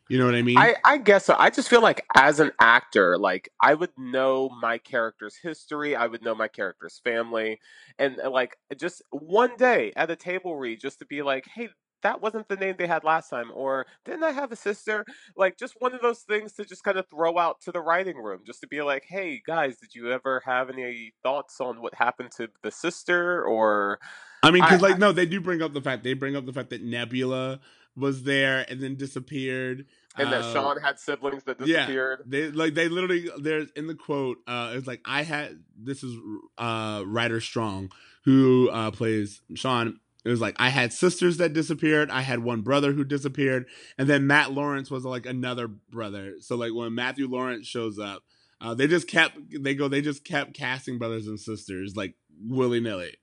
[0.10, 1.36] you know what i mean I, I guess so.
[1.38, 6.08] I just feel like as an actor, like I would know my character's history, I
[6.08, 7.60] would know my character's family,
[7.98, 11.70] and uh, like just one day at a table read, just to be like, hey,
[12.02, 15.06] that wasn't the name they had last time, or didn't I have a sister?
[15.38, 18.18] Like just one of those things to just kind of throw out to the writing
[18.18, 21.94] room, just to be like, hey guys, did you ever have any thoughts on what
[21.94, 23.44] happened to the sister?
[23.46, 24.00] Or
[24.42, 26.46] i mean because I- like no they do bring up the fact they bring up
[26.46, 27.60] the fact that nebula
[28.00, 29.86] was there and then disappeared
[30.18, 31.78] and that Uh, Sean had siblings that yeah.
[31.78, 32.24] disappeared.
[32.26, 36.18] They like they literally there's in the quote uh it's like I had this is
[36.58, 37.92] uh Ryder Strong
[38.26, 42.62] who uh plays Sean it was like I had sisters that disappeared, I had one
[42.62, 46.36] brother who disappeared, and then Matt Lawrence was like another brother.
[46.42, 48.24] So like when Matthew Lawrence shows up,
[48.60, 53.16] uh they just kept they go they just kept casting brothers and sisters like willy-nilly.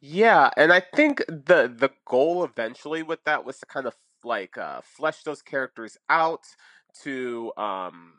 [0.00, 4.56] Yeah, and I think the the goal eventually with that was to kind of like
[4.56, 6.44] uh, flesh those characters out
[7.02, 8.14] to um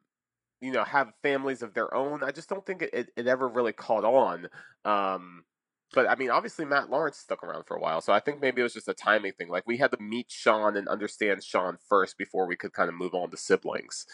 [0.61, 2.23] you know have families of their own.
[2.23, 4.47] I just don't think it, it, it ever really caught on.
[4.85, 5.45] Um
[5.93, 8.61] but I mean obviously Matt Lawrence stuck around for a while, so I think maybe
[8.61, 9.49] it was just a timing thing.
[9.49, 12.95] Like we had to meet Sean and understand Sean first before we could kind of
[12.95, 14.05] move on to siblings.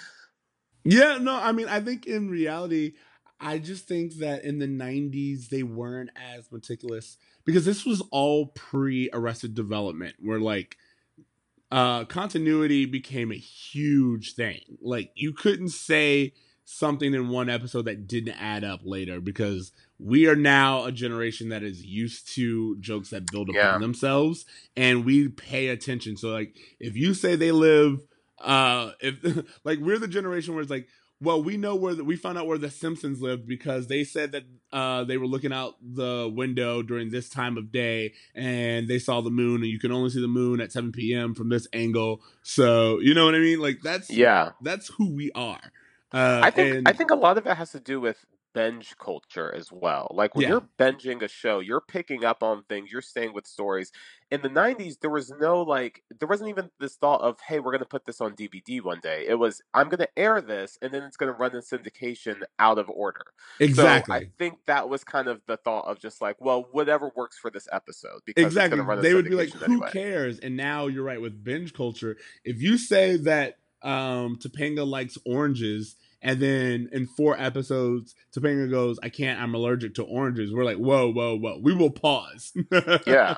[0.84, 2.94] Yeah, no, I mean, I think in reality,
[3.40, 8.48] I just think that in the 90s, they weren't as meticulous because this was all
[8.48, 10.78] pre Arrested Development, where like
[11.72, 14.62] uh continuity became a huge thing.
[14.82, 16.34] Like, you couldn't say
[16.66, 21.50] something in one episode that didn't add up later because we are now a generation
[21.50, 23.78] that is used to jokes that build upon Yeah.
[23.80, 26.18] themselves and we pay attention.
[26.18, 28.06] So, like, if you say they live
[28.40, 29.16] uh if
[29.64, 30.88] like we're the generation where it's like
[31.22, 34.32] well we know where the, we found out where the simpsons lived because they said
[34.32, 39.00] that uh they were looking out the window during this time of day and they
[39.00, 41.68] saw the moon and you can only see the moon at 7 p.m from this
[41.74, 42.22] angle.
[42.44, 43.60] So you know what i mean?
[43.60, 44.52] Like that's Yeah.
[44.62, 45.72] that's who we are.
[46.14, 48.96] Uh I think and I think a lot of it has to do with binge
[48.98, 50.10] culture as well.
[50.14, 50.48] Like when Yeah.
[50.48, 53.92] you're binging a show, you're picking up on things, you're staying with stories.
[54.32, 57.72] In the 90s, there was no like there wasn't even this thought of, "Hey, we're
[57.72, 60.78] going to put this on DVD one day." It was, "I'm going to air this
[60.82, 63.22] and then it's going to run in syndication out of order."
[63.60, 67.12] exactly So I think that was kind of the thought of just like, well, whatever
[67.16, 69.92] works for this episode because exactly they would be like who anyway.
[69.92, 75.18] cares and now you're right with binge culture if you say that um topanga likes
[75.26, 80.64] oranges and then in four episodes topanga goes i can't i'm allergic to oranges we're
[80.66, 82.54] like whoa whoa whoa we will pause
[83.06, 83.38] Yeah.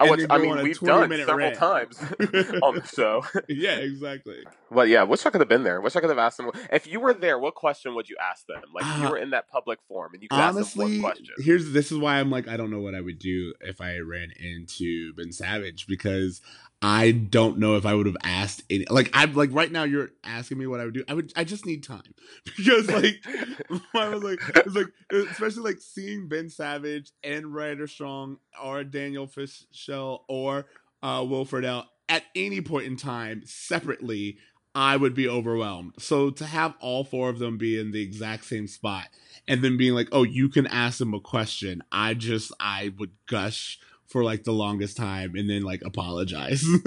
[0.00, 1.56] And which, I mean, we've done several rant.
[1.56, 1.98] times
[2.62, 3.24] on the show.
[3.48, 4.38] yeah exactly
[4.70, 5.80] But yeah, wish I could have been there.
[5.80, 6.50] Wish I could have asked them.
[6.72, 8.62] If you were there, what question would you ask them?
[8.74, 11.02] Like if you Uh, were in that public forum and you could ask honestly them
[11.02, 11.34] one question.
[11.38, 13.98] here's this is why i'm like i don't know what i would do if i
[13.98, 16.40] ran into ben savage because
[16.82, 20.10] i don't know if i would have asked any like i'm like right now you're
[20.24, 21.04] asking me what i would do.
[21.08, 22.14] I would i just need time.
[22.56, 23.16] Because like
[23.94, 29.26] I was like, it's like, especially like seeing Ben Savage and Ryder Strong or Danielle
[29.26, 30.66] Fishel or
[31.02, 34.38] uh, Will Friedle at any point in time separately,
[34.74, 35.94] I would be overwhelmed.
[35.98, 39.08] So to have all four of them be in the exact same spot
[39.46, 43.12] and then being like, oh, you can ask them a question, I just, I would
[43.26, 46.64] gush for like the longest time and then like apologize.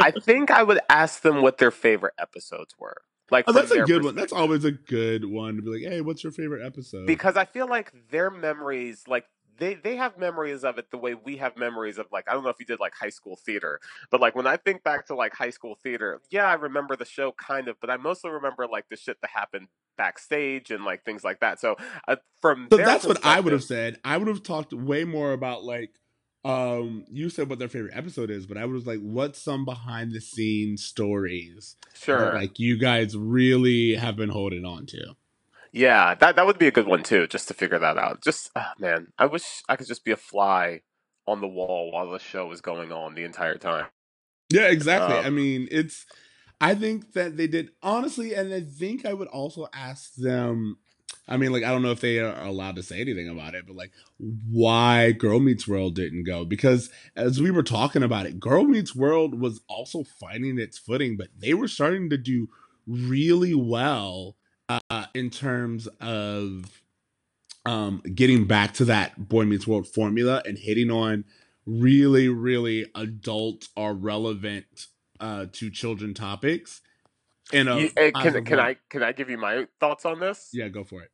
[0.00, 3.02] I think I would ask them what their favorite episodes were.
[3.30, 4.14] Like oh, that's a good one.
[4.14, 7.06] That's always a good one to be like, hey, what's your favorite episode?
[7.06, 9.24] because I feel like their memories, like
[9.58, 12.44] they they have memories of it the way we have memories of like I don't
[12.44, 15.14] know if you did like high school theater, but like when I think back to
[15.14, 18.66] like high school theater, yeah, I remember the show kind of, but I mostly remember
[18.66, 21.60] like the shit that happened backstage and like things like that.
[21.60, 21.76] So
[22.06, 23.98] uh, from So that's what I would have said.
[24.04, 25.90] I would have talked way more about like
[26.48, 30.12] um you said what their favorite episode is, but I was like, what's some behind
[30.12, 32.18] the scenes stories Sure.
[32.18, 35.14] that like you guys really have been holding on to?
[35.72, 38.22] Yeah, that that would be a good one too, just to figure that out.
[38.24, 40.80] Just ah, man, I wish I could just be a fly
[41.26, 43.86] on the wall while the show is going on the entire time.
[44.50, 45.16] Yeah, exactly.
[45.18, 46.06] Um, I mean, it's.
[46.60, 50.78] I think that they did honestly, and I think I would also ask them.
[51.28, 53.66] I mean, like I don't know if they are allowed to say anything about it,
[53.66, 58.40] but like why Girl Meets World didn't go because as we were talking about it,
[58.40, 62.48] Girl Meets World was also finding its footing, but they were starting to do
[62.86, 64.36] really well
[64.68, 66.82] uh, in terms of
[67.66, 71.24] um, getting back to that Boy Meets World formula and hitting on
[71.66, 74.86] really, really adult or relevant
[75.20, 76.80] uh, to children topics.
[77.52, 78.60] And eh, can can.
[78.60, 80.50] I can I give you my thoughts on this?
[80.52, 81.10] Yeah, go for it.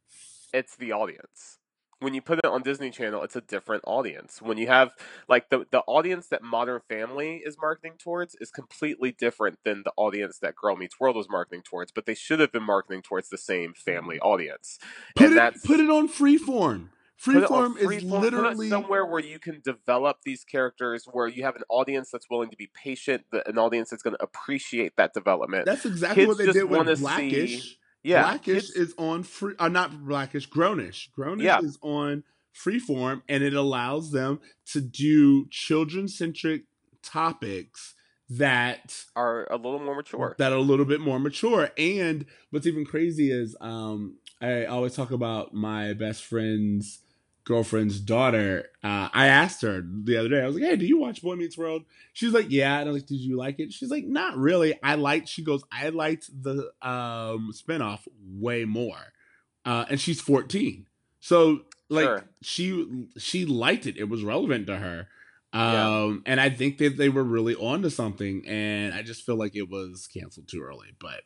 [0.54, 1.58] It's the audience.
[2.00, 4.42] When you put it on Disney Channel, it's a different audience.
[4.42, 4.90] When you have
[5.28, 9.92] like the the audience that Modern Family is marketing towards is completely different than the
[9.96, 13.28] audience that Girl Meets World was marketing towards, but they should have been marketing towards
[13.30, 14.78] the same family audience.
[15.16, 16.88] Put and it that's put it on Freeform.
[17.24, 21.06] put it on Freeform is put it literally somewhere where you can develop these characters,
[21.10, 24.16] where you have an audience that's willing to be patient, the- an audience that's going
[24.16, 25.64] to appreciate that development.
[25.64, 27.78] that's exactly kids what they just did with see- Blackish.
[28.04, 31.08] Yeah, Blackish kids- is on free uh, not Blackish, Grownish.
[31.18, 31.58] Grownish Yeah.
[31.60, 32.22] is on
[32.54, 36.62] Freeform and it allows them to do children centric
[37.02, 37.94] topics
[38.30, 40.34] that are a little more mature.
[40.38, 41.70] that are a little bit more mature.
[41.76, 47.00] And what's even crazy is um I always talk about my best friend's
[47.44, 48.70] girlfriend's daughter.
[48.82, 51.36] Uh, I asked her the other day, I was like, Hey, do you watch Boy
[51.36, 51.84] Meets World?
[52.12, 52.80] She's like, Yeah.
[52.80, 53.72] And I was like, Did you like it?
[53.72, 54.78] She's like, Not really.
[54.82, 59.12] I liked she goes, I liked the um spinoff way more.
[59.64, 60.86] Uh and she's 14.
[61.20, 62.24] So like Sure.
[62.42, 63.96] she she liked it.
[63.96, 65.08] It was relevant to her.
[65.52, 66.02] Yeah.
[66.02, 69.36] Um, and I think that they were really on to something, and I just feel
[69.36, 70.88] like it was canceled too early.
[70.98, 71.22] But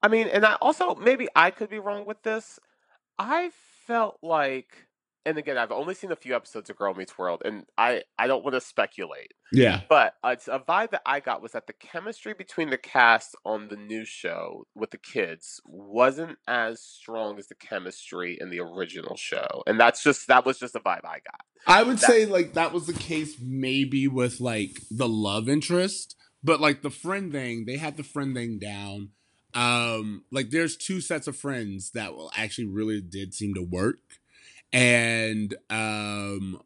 [0.00, 2.60] I mean, and I also maybe I could be wrong with this.
[3.18, 3.50] I
[3.86, 4.86] felt like,
[5.24, 8.26] and again, I've only seen a few episodes of Girl Meets World, and I I
[8.26, 11.72] don't want to speculate, yeah, but it's a vibe that I got was that the
[11.72, 17.48] chemistry between the cast on the new show with the kids wasn't as strong as
[17.48, 21.18] the chemistry in the original show, and that's just that was just a vibe I
[21.24, 21.40] got.
[21.66, 26.14] I would That- say like that was the case maybe with like the love interest,
[26.44, 29.10] but like the friend thing, they had the friend thing down.
[29.56, 33.98] Um, like there's two sets of friends that will actually really did seem to work,
[34.72, 36.60] and um,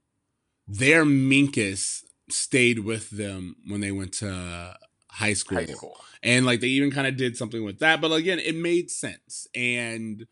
[0.67, 4.77] their Minkus stayed with them when they went to
[5.11, 5.59] high school.
[5.59, 5.97] High school.
[6.23, 9.49] and like they even kind of did something with that but again it made sense
[9.55, 10.27] and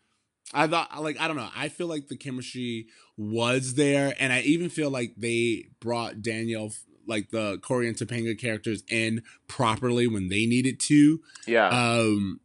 [0.55, 4.41] i thought like i don't know i feel like the chemistry was there and i
[4.43, 6.71] even feel like they brought danielle
[7.09, 11.69] like the Corey and Topanga characters in properly when they needed to Yeah.
[11.69, 12.39] um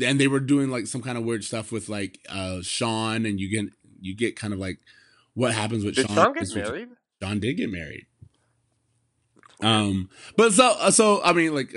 [0.00, 3.38] and they were doing like some kind of weird stuff with like uh sean and
[3.38, 4.78] you get you get kind of like
[5.34, 6.88] what happens with Did sean Sean get married?
[7.22, 8.06] Sean did get married.
[9.62, 11.74] Um, but so uh, so I mean, like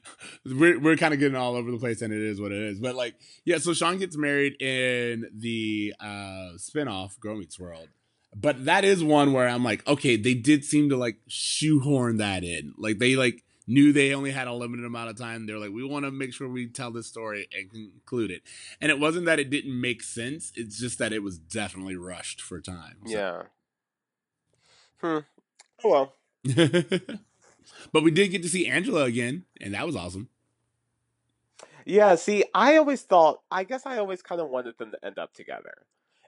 [0.44, 2.80] we're we're kind of getting all over the place, and it is what it is.
[2.80, 7.88] But like, yeah, so Sean gets married in the uh spinoff Girl Meets World.
[8.34, 12.44] But that is one where I'm like, okay, they did seem to like shoehorn that
[12.44, 12.74] in.
[12.76, 15.46] Like they like knew they only had a limited amount of time.
[15.46, 18.42] They're like, we want to make sure we tell this story and conclude it.
[18.80, 20.50] And it wasn't that it didn't make sense.
[20.56, 22.96] It's just that it was definitely rushed for time.
[23.06, 23.42] So- Yeah.
[25.00, 25.18] Hmm.
[25.84, 26.14] Oh well.
[27.92, 30.28] but we did get to see Angela again, and that was awesome.
[31.84, 35.18] Yeah, see, I always thought, I guess I always kind of wanted them to end
[35.18, 35.74] up together.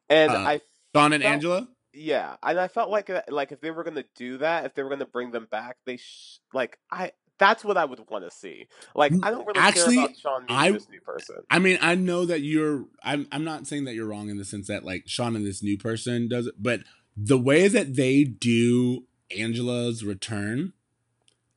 [0.09, 0.61] And Uh, I,
[0.95, 1.69] Dawn and Well- Angela.
[1.93, 4.83] yeah, and I felt like, like if they were going to do that, if they
[4.83, 8.23] were going to bring them back, they, sh- like, I, that's what I would want
[8.25, 8.69] to see.
[8.95, 11.37] Like, I don't really Actually, care about Sean meeting I- this new person.
[11.51, 12.85] I mean, I know that you're.
[13.03, 13.27] I'm.
[13.33, 15.77] I'm not saying that you're wrong in the sense that like Sean and this new
[15.77, 16.83] person does it, but
[17.17, 20.73] the way that they do Angela's return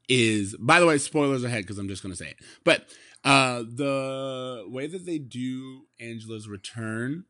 [0.09, 0.55] is.
[0.57, 2.37] By the way, spoilers ahead because I'm just going to say it.
[2.63, 2.85] But
[3.23, 7.23] uh the way that they do Angela's return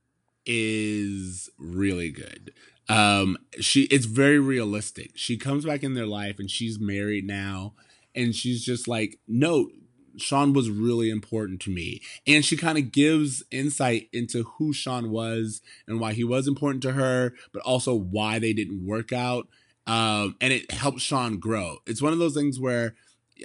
[0.45, 2.51] is really good.
[2.89, 5.11] Um she it's very realistic.
[5.15, 7.73] She comes back in their life and she's married now
[8.15, 9.69] and she's just like, "No,
[10.17, 15.09] Sean was really important to me." And she kind of gives insight into who Sean
[15.09, 19.47] was and why he was important to her, but also why they didn't work out.
[19.86, 21.78] Um and it helps Sean grow.
[21.86, 22.95] It's one of those things where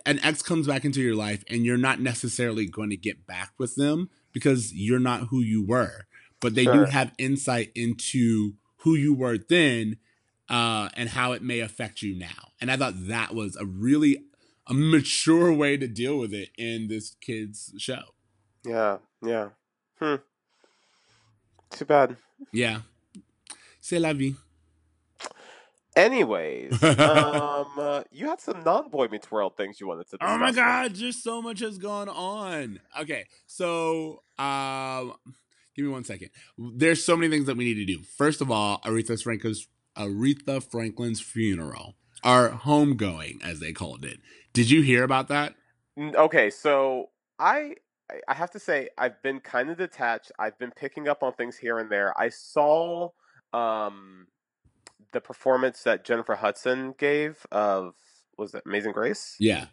[0.07, 3.53] an ex comes back into your life and you're not necessarily going to get back
[3.59, 6.07] with them because you're not who you were
[6.41, 9.97] but they do have insight into who you were then
[10.49, 12.53] uh, and how it may affect you now.
[12.61, 14.19] And I thought that was a really
[14.69, 18.03] a mature way to deal with it in this kid's show.
[18.65, 18.99] Yeah.
[19.25, 19.49] Yeah.
[19.99, 20.17] Hmm.
[21.71, 22.17] Too bad.
[22.53, 22.81] Yeah.
[23.81, 24.35] C'est la vie.
[25.97, 30.31] Anyways, um, uh, you had some non-Boy Meets World things you wanted to discuss.
[30.31, 32.79] Oh my god, just so much has gone on.
[33.01, 35.15] Okay, so um
[35.75, 36.31] give me one second.
[36.57, 38.05] There's so many things that we need to do.
[38.17, 39.67] First of all, Aretha Franklin's
[39.97, 41.97] Aretha Franklin's funeral.
[42.23, 44.19] Our homegoing, as they called it.
[44.59, 45.55] Did you hear about that?
[45.97, 47.77] Okay, so I
[48.27, 50.33] I- have to say I've been kind of detached.
[50.37, 52.13] I've been picking up on things here and there.
[52.19, 53.11] I saw
[53.53, 54.27] um
[55.13, 57.95] the performance that Jennifer Hudson gave of
[58.37, 59.37] was it Amazing Grace?
[59.39, 59.67] Yeah.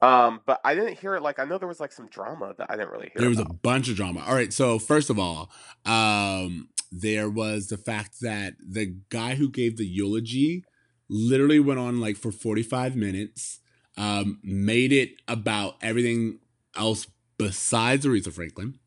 [0.00, 1.22] Um, but I didn't hear it.
[1.22, 3.22] Like I know there was like some drama that I didn't really hear.
[3.22, 4.22] There was a bunch of drama.
[4.24, 5.50] All right, so first of all,
[5.84, 10.64] um, there was the fact that the guy who gave the eulogy
[11.08, 13.60] literally went on like for 45 minutes,
[13.96, 16.38] um, made it about everything
[16.76, 17.06] else
[17.38, 18.78] besides Aretha Franklin.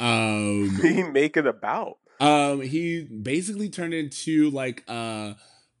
[0.00, 1.98] Um, he make it about.
[2.20, 5.34] um, he basically turned into like uh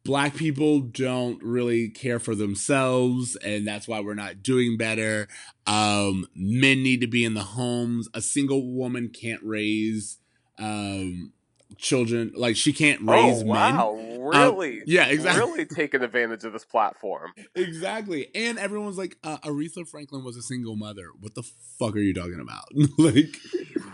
[0.04, 5.28] black people don't really care for themselves and that's why we're not doing better.
[5.66, 8.08] Um men need to be in the homes.
[8.14, 10.18] A single woman can't raise
[10.58, 11.32] um
[11.78, 13.76] children like she can't raise oh men.
[13.76, 14.82] wow, really?
[14.86, 15.40] yeah, exactly.
[15.50, 17.32] Really taking advantage of this platform.
[17.54, 18.28] Exactly.
[18.34, 21.06] And everyone's like, uh, Aretha Franklin was a single mother.
[21.20, 21.42] What the
[21.78, 22.64] fuck are you talking about?
[22.98, 23.36] like,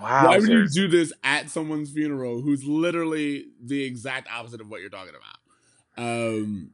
[0.01, 0.26] Wow.
[0.26, 4.80] why would you do this at someone's funeral who's literally the exact opposite of what
[4.80, 6.05] you're talking about?
[6.07, 6.70] Um,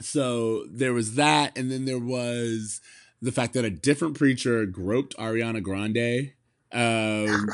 [0.00, 2.80] so there was that, and then there was
[3.22, 6.32] the fact that a different preacher groped Ariana Grande.
[6.72, 7.48] Um,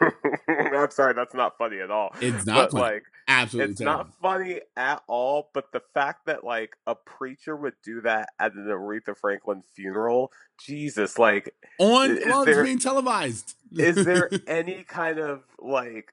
[0.90, 2.10] I'm sorry, that's not funny at all.
[2.20, 2.82] it's not but funny.
[2.82, 3.98] like absolutely it's terrible.
[3.98, 5.50] not funny at all.
[5.54, 10.32] But the fact that like a preacher would do that at an Aretha Franklin funeral,
[10.64, 13.54] Jesus, like, on well, there- it's being televised.
[13.76, 16.12] is there any kind of like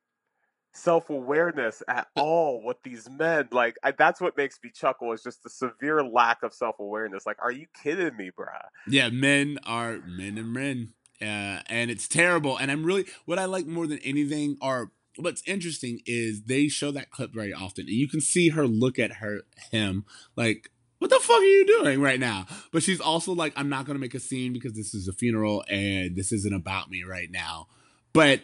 [0.74, 3.48] self awareness at all with these men?
[3.52, 7.26] Like, I, that's what makes me chuckle is just the severe lack of self awareness.
[7.26, 8.62] Like, are you kidding me, bruh?
[8.88, 10.94] Yeah, men are men and men.
[11.22, 12.58] Uh, and it's terrible.
[12.58, 16.92] And I'm really what I like more than anything are what's interesting is they show
[16.92, 17.86] that clip very often.
[17.86, 19.42] And you can see her look at her
[19.72, 20.06] him
[20.36, 22.46] like, what the fuck are you doing right now?
[22.72, 25.64] But she's also like, I'm not gonna make a scene because this is a funeral
[25.70, 27.68] and this isn't about me right now.
[28.14, 28.42] But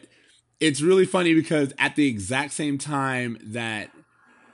[0.59, 3.89] it's really funny because at the exact same time that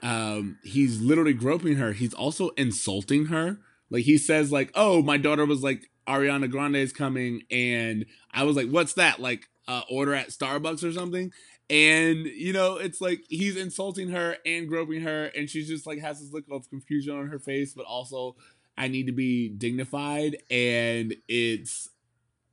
[0.02, 3.58] um he's literally groping her, he's also insulting her.
[3.90, 8.44] Like he says, like, "Oh, my daughter was like Ariana Grande is coming," and I
[8.44, 9.20] was like, "What's that?
[9.20, 11.32] Like, uh, order at Starbucks or something?"
[11.68, 16.00] And you know, it's like he's insulting her and groping her, and she's just like
[16.00, 18.36] has this look of confusion on her face, but also
[18.76, 21.88] I need to be dignified, and it's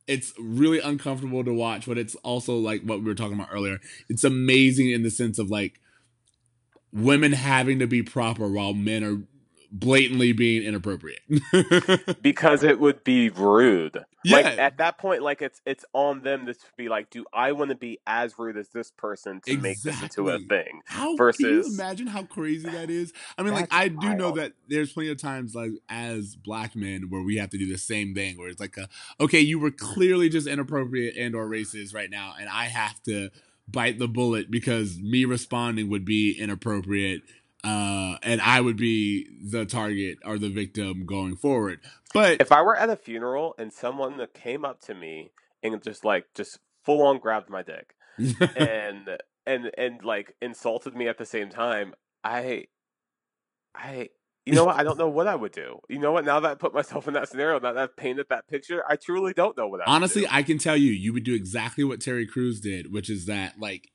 [0.08, 3.80] it's really uncomfortable to watch, but it's also like what we were talking about earlier.
[4.10, 5.80] It's amazing in the sense of like
[6.94, 9.22] women having to be proper while men are
[9.72, 11.22] blatantly being inappropriate.
[12.22, 13.96] Because it would be rude.
[14.26, 14.66] Like Yeah.
[14.66, 17.76] at that point, like it's it's on them to be like, do I want to
[17.76, 20.82] be as rude as this person to make this into a thing?
[20.86, 23.14] How can Versus- you imagine how crazy that is?
[23.38, 27.10] I mean, like I do know that there's plenty of times, like as black men,
[27.10, 28.90] where we have to do the same thing, where it's like, a,
[29.20, 33.30] okay, you were clearly just inappropriate and or racist right now, and I have to
[33.70, 37.22] bite the bullet because me responding would be inappropriate,
[37.68, 41.82] uh, and I would be the target or the victim going forward.
[42.14, 45.82] But If I were at a funeral and someone that came up to me and
[45.84, 47.94] just like just full on grabbed my dick
[48.56, 49.10] and
[49.46, 51.94] and and like insulted me at the same time,
[52.24, 52.68] I
[53.76, 54.10] I
[54.46, 54.78] you know what?
[54.78, 55.82] I don't know what I would do.
[55.90, 56.24] You know what?
[56.24, 58.96] Now that I put myself in that scenario, now that I've painted that picture, I
[58.96, 60.26] truly don't know what I would Honestly.
[60.30, 63.60] I can tell you, you would do exactly what Terry Crews did, which is that,
[63.60, 63.90] like,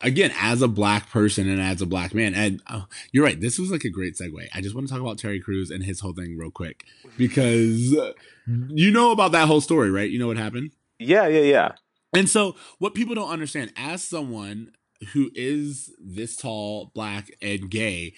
[0.00, 2.82] again, as a black person and as a black man, and uh,
[3.12, 4.48] you're right, this was like a great segue.
[4.54, 6.84] I just want to talk about Terry Crews and his whole thing real quick
[7.16, 8.12] because uh,
[8.46, 10.10] you know about that whole story, right?
[10.10, 10.72] You know what happened?
[10.98, 11.72] Yeah, yeah, yeah.
[12.14, 14.72] And so, what people don't understand, as someone
[15.12, 18.14] who is this tall, black, and gay,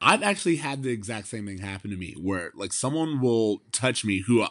[0.00, 4.04] I've actually had the exact same thing happen to me where, like, someone will touch
[4.04, 4.46] me who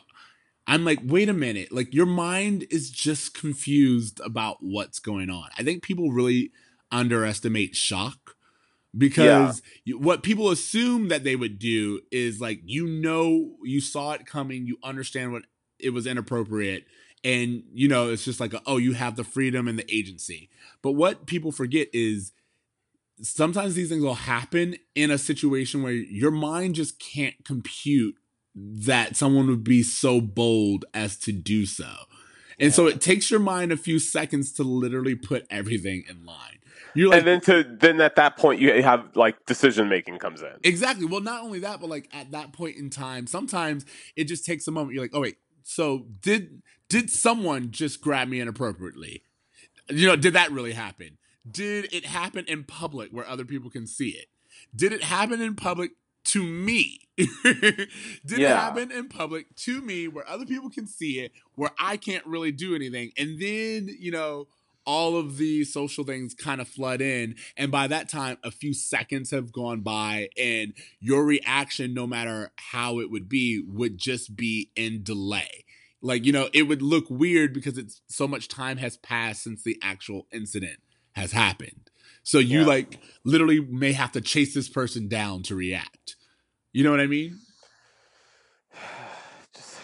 [0.66, 5.50] I'm like, wait a minute, like, your mind is just confused about what's going on.
[5.58, 6.52] I think people really
[6.92, 8.36] underestimate shock
[8.98, 14.12] because you, what people assume that they would do is like, you know, you saw
[14.14, 15.44] it coming, you understand what
[15.80, 16.86] it was inappropriate
[17.24, 20.50] and you know it's just like a, oh you have the freedom and the agency.
[20.82, 22.34] But what people forget is
[23.22, 28.16] sometimes these things will happen in a situation where your mind just can't compute
[28.56, 32.06] that someone would be so bold as to do so
[32.60, 36.60] And so it takes your mind a few seconds to literally put everything in line.
[36.96, 40.42] You're like, and then to then at that point you have like decision making comes
[40.42, 40.54] in.
[40.64, 41.06] Exactly.
[41.06, 43.86] Well, not only that, but like at that point in time, sometimes
[44.16, 44.94] it just takes a moment.
[44.94, 49.24] You're like, oh wait, so did did someone just grab me inappropriately?
[49.90, 51.18] You know, did that really happen?
[51.50, 54.28] Did it happen in public where other people can see it?
[54.76, 55.92] Did it happen in public
[56.34, 57.00] to me?
[57.18, 57.90] did
[58.26, 58.60] it Yeah.
[58.60, 62.52] happen in public to me where other people can see it, where I can't really
[62.52, 63.12] do anything?
[63.18, 64.48] And then, you know,
[64.86, 67.36] all of the social things kind of flood in.
[67.56, 72.52] And by that time, a few seconds have gone by, and your reaction, no matter
[72.58, 75.64] how it would be, would just be in delay.
[76.02, 79.64] Like, you know, it would look weird because it's so much time has passed since
[79.64, 80.80] the actual incident
[81.14, 81.90] has happened.
[82.24, 82.66] So you Yeah.
[82.66, 86.13] like literally may have to chase this person down to react.
[86.74, 87.40] You know what I mean?
[89.56, 89.78] Just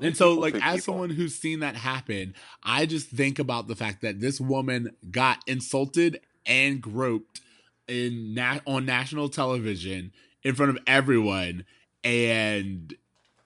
[0.00, 0.80] And so, like, as people.
[0.80, 5.38] someone who's seen that happen, I just think about the fact that this woman got
[5.46, 7.40] insulted and groped
[7.88, 10.12] in na- on national television
[10.42, 11.64] in front of everyone,
[12.04, 12.94] and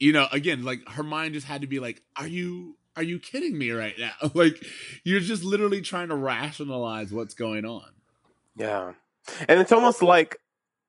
[0.01, 3.18] you know, again, like her mind just had to be like, "Are you are you
[3.20, 4.62] kidding me right now?" like,
[5.05, 7.89] you're just literally trying to rationalize what's going on.
[8.57, 8.93] Yeah.
[9.49, 10.39] And it's almost like,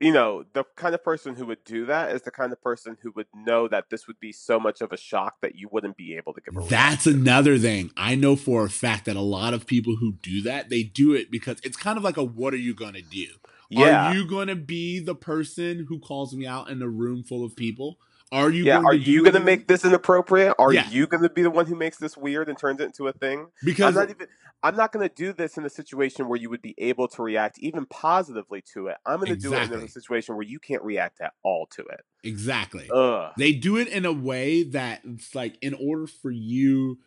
[0.04, 2.97] you know, the kind of person who would do that is the kind of person
[3.01, 5.95] who would know that this would be so much of a shock that you wouldn't
[5.95, 7.89] be able to give a That's another thing.
[7.95, 11.14] I know for a fact that a lot of people who do that, they do
[11.14, 13.28] it because it's kind of like a what are you going to do?
[13.70, 14.10] Yeah.
[14.10, 17.45] Are you going to be the person who calls me out in a room full
[17.45, 17.97] of people?
[18.34, 20.55] Are you yeah, going are to you going to make this inappropriate?
[20.59, 20.89] Are Yeah.
[20.89, 23.13] you going to be the one who makes this weird and turns it into a
[23.13, 23.41] thing?
[23.41, 24.27] I'm because not even
[24.63, 27.23] I'm not going to do this in a situation where you would be able to
[27.23, 28.97] react even positively to it.
[29.05, 31.84] I'm going to do it in a situation where you can't react at all to
[31.84, 32.01] it.
[32.23, 32.89] exactly.
[32.93, 33.34] Ugh.
[33.38, 36.99] They do it in a way that it's like in order for you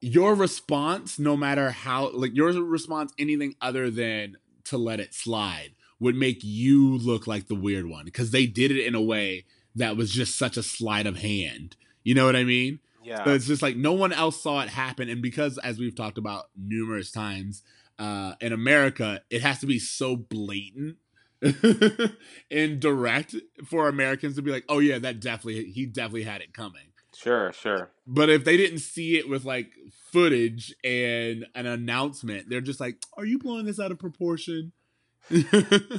[0.00, 5.70] your response no matter how like your response anything other than to let it slide
[5.98, 9.44] would make you look like the weird one because they did it in a way
[9.76, 11.76] that was just such a sleight of hand.
[12.02, 12.80] You know what I mean?
[13.02, 13.24] Yeah.
[13.24, 15.08] So it's just like no one else saw it happen.
[15.08, 17.62] And because, as we've talked about numerous times,
[17.98, 20.96] uh, in America, it has to be so blatant
[22.50, 23.34] and direct
[23.66, 26.90] for Americans to be like, oh, yeah, that definitely, he definitely had it coming.
[27.14, 27.90] Sure, sure.
[28.06, 29.72] But if they didn't see it with like
[30.10, 34.72] footage and an announcement, they're just like, are you blowing this out of proportion?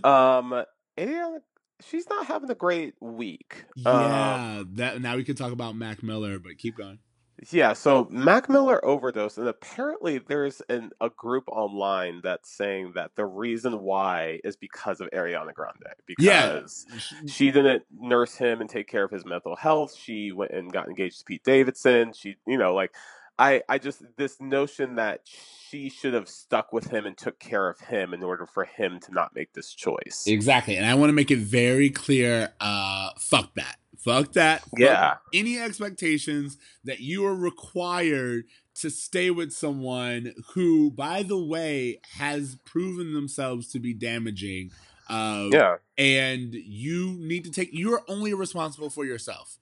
[0.03, 0.63] Um,
[0.97, 1.39] Ariana,
[1.87, 3.65] she's not having a great week.
[3.85, 6.99] Um, yeah, that now we can talk about Mac Miller, but keep going.
[7.49, 7.73] yeah.
[7.73, 13.25] So Mac Miller overdosed, and apparently there's an, a group online that's saying that the
[13.25, 15.77] reason why is because of Ariana Grande.
[16.19, 16.53] Yeah.
[16.53, 16.85] Because
[17.27, 19.95] she didn't nurse him and take care of his mental health.
[19.95, 22.13] She went and got engaged to Pete Davidson.
[22.13, 22.93] She, you know, like
[23.39, 27.69] I, I just this notion that she should have stuck with him and took care
[27.69, 30.25] of him in order for him to not make this choice.
[30.27, 30.75] Exactly.
[30.75, 33.77] And I want to make it very clear uh fuck that.
[33.97, 34.61] Fuck that.
[34.61, 35.15] Fuck Yeah.
[35.33, 42.57] Any expectations that you are required to stay with someone who, by the way, has
[42.65, 44.71] proven themselves to be damaging.
[45.09, 45.75] Uh, Yeah.
[45.97, 49.59] And you need to take, you are only responsible for yourself.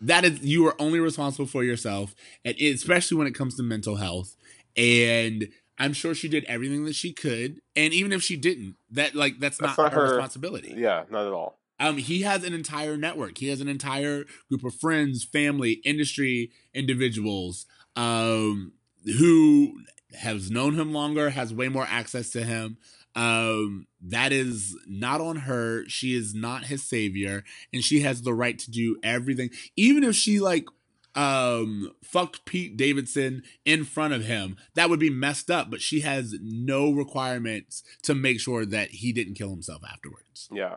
[0.00, 2.14] That is, you are only responsible for yourself,
[2.44, 4.36] and especially when it comes to mental health.
[4.76, 7.60] And I'm sure she did everything that she could.
[7.76, 10.74] And even if she didn't, that like that's, That's not, not her, her- responsibility.
[10.76, 11.58] Yeah, not at all.
[11.80, 13.38] Um, he has an entire network.
[13.38, 17.66] He has an entire group of friends, family, industry individuals,
[17.96, 18.72] um,
[19.18, 19.80] who
[20.14, 22.78] has known him longer, has way more access to him.
[23.14, 25.84] Um, that is not on her.
[25.88, 30.14] She is not his savior, and she has the right to do everything, even if
[30.14, 30.66] she like
[31.14, 34.56] um fucked Pete Davidson in front of him.
[34.74, 39.12] That would be messed up, but she has no requirements to make sure that he
[39.12, 40.48] didn't kill himself afterwards.
[40.50, 40.76] Yeah.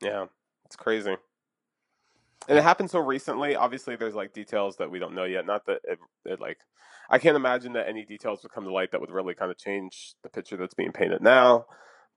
[0.00, 0.26] Yeah.
[0.64, 1.16] It's crazy.
[2.48, 3.54] And it happened so recently.
[3.54, 5.44] Obviously, there's like details that we don't know yet.
[5.44, 6.58] Not that it, it like,
[7.08, 9.58] I can't imagine that any details would come to light that would really kind of
[9.58, 11.66] change the picture that's being painted now.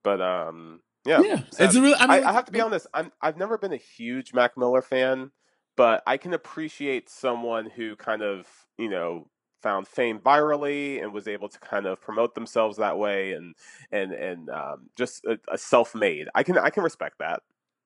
[0.03, 1.95] But um, yeah, Yeah, it's a real.
[1.97, 2.87] I, I, I have to be honest.
[2.93, 5.31] I'm I've never been a huge Mac Miller fan,
[5.77, 9.27] but I can appreciate someone who kind of you know
[9.61, 13.55] found fame virally and was able to kind of promote themselves that way and
[13.91, 16.27] and and um, just a, a self-made.
[16.35, 17.41] I can I can respect that.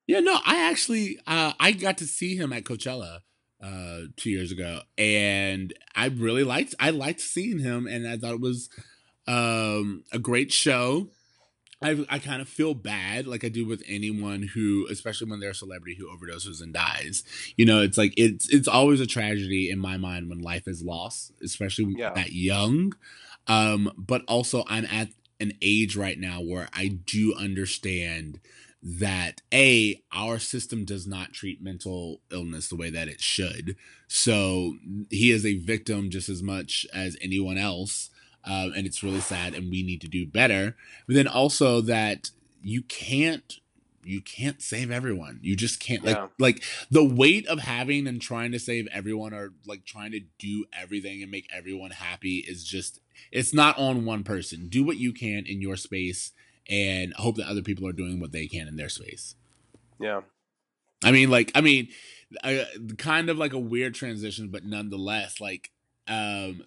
[0.06, 3.20] Yeah, no, I actually uh, I got to see him at Coachella
[3.66, 8.34] uh, two years ago, and I really liked I liked seeing him, and I thought
[8.34, 8.68] it was
[9.26, 11.08] um, a great show.
[11.82, 15.50] I I kind of feel bad, like I do with anyone who, especially when they're
[15.50, 17.22] a celebrity who overdoses and dies.
[17.56, 20.82] You know, it's like it's it's always a tragedy in my mind when life is
[20.82, 22.12] lost, especially Yeah.
[22.14, 22.94] that young.
[23.46, 25.08] Um, but also, I'm at
[25.38, 28.40] an age right now where I do understand
[28.88, 33.76] that a our system does not treat mental illness the way that it should.
[34.06, 34.76] So
[35.10, 38.10] he is a victim just as much as anyone else.
[38.44, 40.76] Um, and it's really sad, and we need to do better.
[41.08, 42.30] But then also that
[42.62, 43.58] you can't
[44.04, 45.40] you can't save everyone.
[45.42, 46.28] You just can't like Yeah.
[46.38, 50.64] like the weight of having and trying to save everyone or like trying to do
[50.72, 53.00] everything and make everyone happy is just
[53.32, 54.68] it's not on one person.
[54.68, 56.30] Do what you can in your space
[56.68, 59.34] and hope that other people are doing what they can in their space.
[60.00, 60.22] Yeah.
[61.04, 61.88] I mean, like, I mean,
[62.42, 62.64] uh,
[62.98, 65.70] kind of like a weird transition, but nonetheless, like,
[66.08, 66.64] um,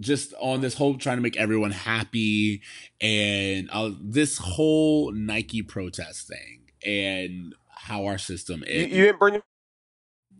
[0.00, 2.62] just on this whole trying to make everyone happy
[3.00, 8.92] and uh, this whole Nike protest thing and how our system You, is.
[8.92, 9.42] you didn't bring your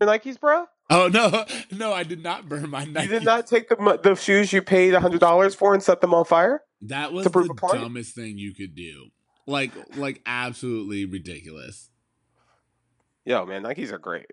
[0.00, 0.66] Nikes, bro?
[0.90, 1.44] Oh no,
[1.76, 3.06] no, I did not burn my Nike.
[3.06, 6.14] You did not take the the shoes you paid hundred dollars for and set them
[6.14, 6.62] on fire?
[6.82, 9.06] That was the dumbest thing you could do.
[9.46, 11.90] Like, like absolutely ridiculous.
[13.24, 14.26] Yo, man, Nikes are great.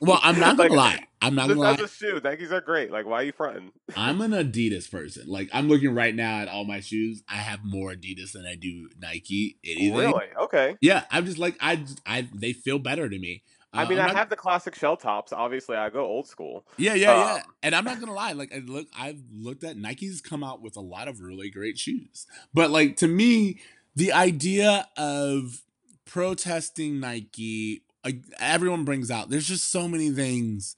[0.00, 1.04] Well, I'm not gonna Like, lie.
[1.22, 1.72] I'm not gonna lie.
[1.74, 2.90] a shoe, Nikes are great.
[2.90, 3.72] Like, why are you fronting?
[3.96, 5.24] I'm an Adidas person.
[5.26, 7.22] Like I'm looking right now at all my shoes.
[7.28, 9.58] I have more Adidas than I do Nike.
[9.64, 9.96] Anything.
[9.96, 10.24] Really?
[10.42, 10.76] Okay.
[10.80, 13.42] Yeah, I'm just like I, I they feel better to me.
[13.72, 15.32] I Uh, mean, I not- have the classic shell tops.
[15.32, 16.66] Obviously, I go old school.
[16.76, 17.34] Yeah, yeah, yeah.
[17.34, 18.32] um, And I'm not gonna lie.
[18.32, 21.78] Like I look, I've looked at Nike's come out with a lot of really great
[21.78, 22.26] shoes.
[22.52, 23.60] But like to me,
[23.94, 25.62] the idea of
[26.04, 29.30] protesting Nike, like everyone brings out.
[29.30, 30.74] There's just so many things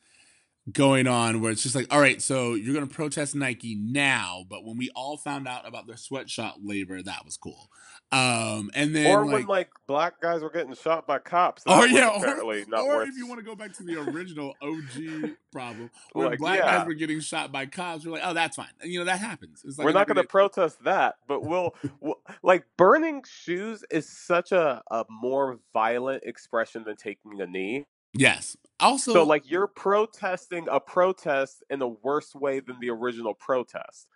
[0.70, 4.64] going on where it's just like, all right, so you're gonna protest Nike now, but
[4.64, 7.68] when we all found out about their sweatshop labor, that was cool.
[8.12, 11.62] Um, and then or like, when like black guys were getting shot by cops.
[11.66, 13.98] Oh yeah, or, apparently not or worth- if you want to go back to the
[14.00, 16.78] original OG problem, where Like, black yeah.
[16.78, 18.68] guys were getting shot by cops, we're like, oh, that's fine.
[18.82, 19.62] And, you know, that happens.
[19.64, 24.06] It's like we're not going to protest that, but we'll, we'll like burning shoes is
[24.08, 27.86] such a, a more violent expression than taking a knee.
[28.14, 28.58] Yes.
[28.78, 34.06] Also, So like you're protesting a protest in a worse way than the original protest.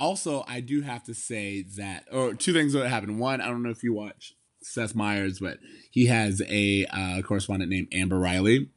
[0.00, 3.18] Also, I do have to say that, or two things that happened.
[3.18, 5.58] One, I don't know if you watch Seth Meyers, but
[5.90, 8.70] he has a uh, correspondent named Amber Riley.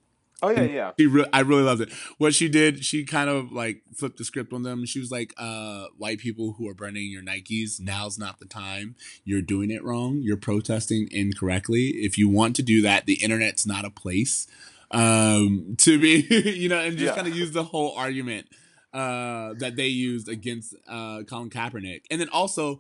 [0.44, 0.92] Oh yeah, yeah.
[1.00, 1.92] She re- I really loved it.
[2.18, 4.88] What she did, she kind of like flipped the script on them.
[4.88, 8.96] She was like, uh, white people who are burning your Nikes, now's not the time.
[9.24, 10.18] You're doing it wrong.
[10.24, 11.90] You're protesting incorrectly.
[11.90, 14.48] If you want to do that, the internet's not a place
[14.90, 16.26] um, to be,
[16.58, 17.16] you know, and just Yeah.
[17.16, 18.48] kind of use the whole argument
[18.94, 22.02] uh, that they used against uh, Colin Kaepernick.
[22.10, 22.80] And then also,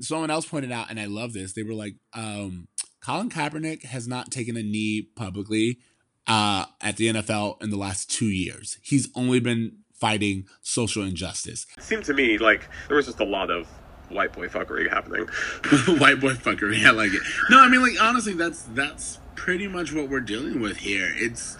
[0.00, 2.68] someone else pointed out, and I love this, they were like, um,
[3.04, 5.78] Colin Kaepernick has not taken a knee publicly
[6.26, 8.78] uh, at the NFL in the last two years.
[8.82, 11.66] He's only been fighting social injustice.
[11.76, 13.66] It seemed to me like there was just a lot of
[14.10, 15.26] white boy fuckery happening.
[16.00, 17.22] White boy fuckery, I like it.
[17.50, 21.12] No, I mean, like honestly, that's that's pretty much what we're dealing with here.
[21.16, 21.58] It's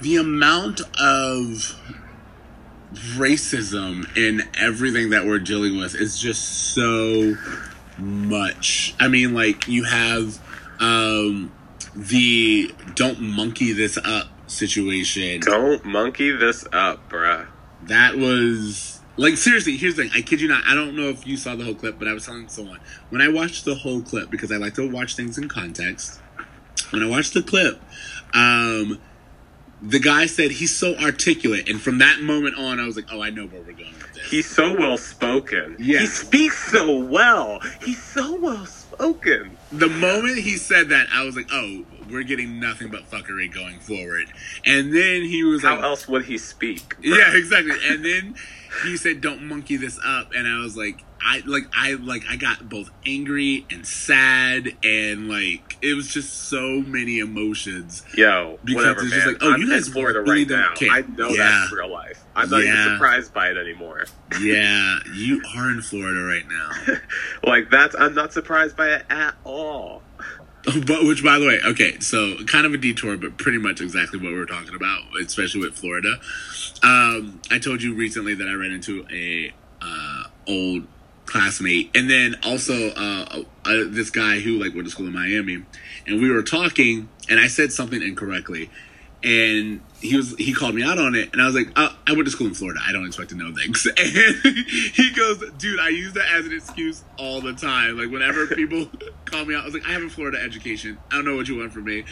[0.00, 1.76] the amount of
[3.16, 7.36] racism in everything that we're dealing with is just so
[7.98, 8.94] much.
[8.98, 10.38] I mean, like you have
[10.80, 11.52] um
[11.94, 15.40] the don't monkey this up situation.
[15.40, 17.46] Don't monkey this up, bruh.
[17.84, 19.76] That was like seriously.
[19.76, 20.12] Here's the thing.
[20.14, 20.64] I kid you not.
[20.66, 22.80] I don't know if you saw the whole clip, but I was telling someone
[23.10, 26.20] when I watched the whole clip because I like to watch things in context.
[26.90, 27.80] When I watched the clip,
[28.34, 29.00] um,
[29.82, 33.20] the guy said he's so articulate, and from that moment on, I was like, oh,
[33.20, 34.30] I know where we're going with this.
[34.30, 35.76] He's so well spoken.
[35.78, 36.00] Yeah.
[36.00, 37.60] He speaks so well.
[37.84, 39.56] He's so well spoken.
[39.72, 43.78] the moment he said that, I was like, oh, we're getting nothing but fuckery going
[43.80, 44.26] forward.
[44.64, 46.94] And then he was like How like, else would he speak?
[47.00, 47.76] Yeah, exactly.
[47.88, 48.34] And then
[48.84, 52.36] he said, "Don't monkey this up," and I was like, I like, I like, I
[52.36, 58.02] got both angry and sad, and like, it was just so many emotions.
[58.16, 59.18] Yo, Because whatever, it's man.
[59.20, 60.74] just like, oh, I'm you guys in Florida really right now.
[60.74, 60.90] care.
[60.90, 61.36] I know Yeah.
[61.60, 62.18] that's real life.
[62.34, 62.72] I'm not Yeah.
[62.82, 64.06] even surprised by it anymore.
[64.40, 66.96] Yeah, you are in Florida right now.
[67.44, 70.02] Like that's I'm not surprised by it at all.
[70.86, 74.20] but which, by the way, okay, so kind of a detour, but pretty much exactly
[74.20, 76.20] what we are talking about, especially with Florida.
[76.84, 80.86] Um, I told you recently that I ran into a uh, old
[81.26, 85.64] classmate, and then also uh, uh, this guy who like went to school in Miami,
[86.06, 88.70] and we were talking, and I said something incorrectly,
[89.24, 92.12] and he was he called me out on it, and I was like, uh, I
[92.12, 92.80] went to school in Florida.
[92.86, 93.86] I don't expect to know things.
[93.96, 94.56] And
[94.94, 97.96] he goes, dude, I use that as an excuse all the time.
[97.96, 98.90] Like whenever people
[99.24, 100.98] call me out, I was like, I have a Florida education.
[101.10, 102.04] I don't know what you want from me.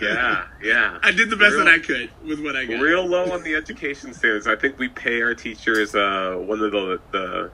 [0.00, 0.98] Yeah, yeah.
[1.02, 2.80] I did the best Real- that I could with what I got.
[2.80, 4.46] Real low on the education standards.
[4.46, 7.50] I think we pay our teachers uh, one of the the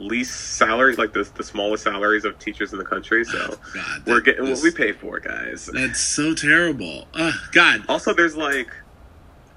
[0.00, 3.24] least salaries, like the the smallest salaries of teachers in the country.
[3.24, 5.66] So God, we're that- getting what we pay for, guys.
[5.72, 7.06] That's so terrible.
[7.14, 8.68] Uh, God, Also, there's like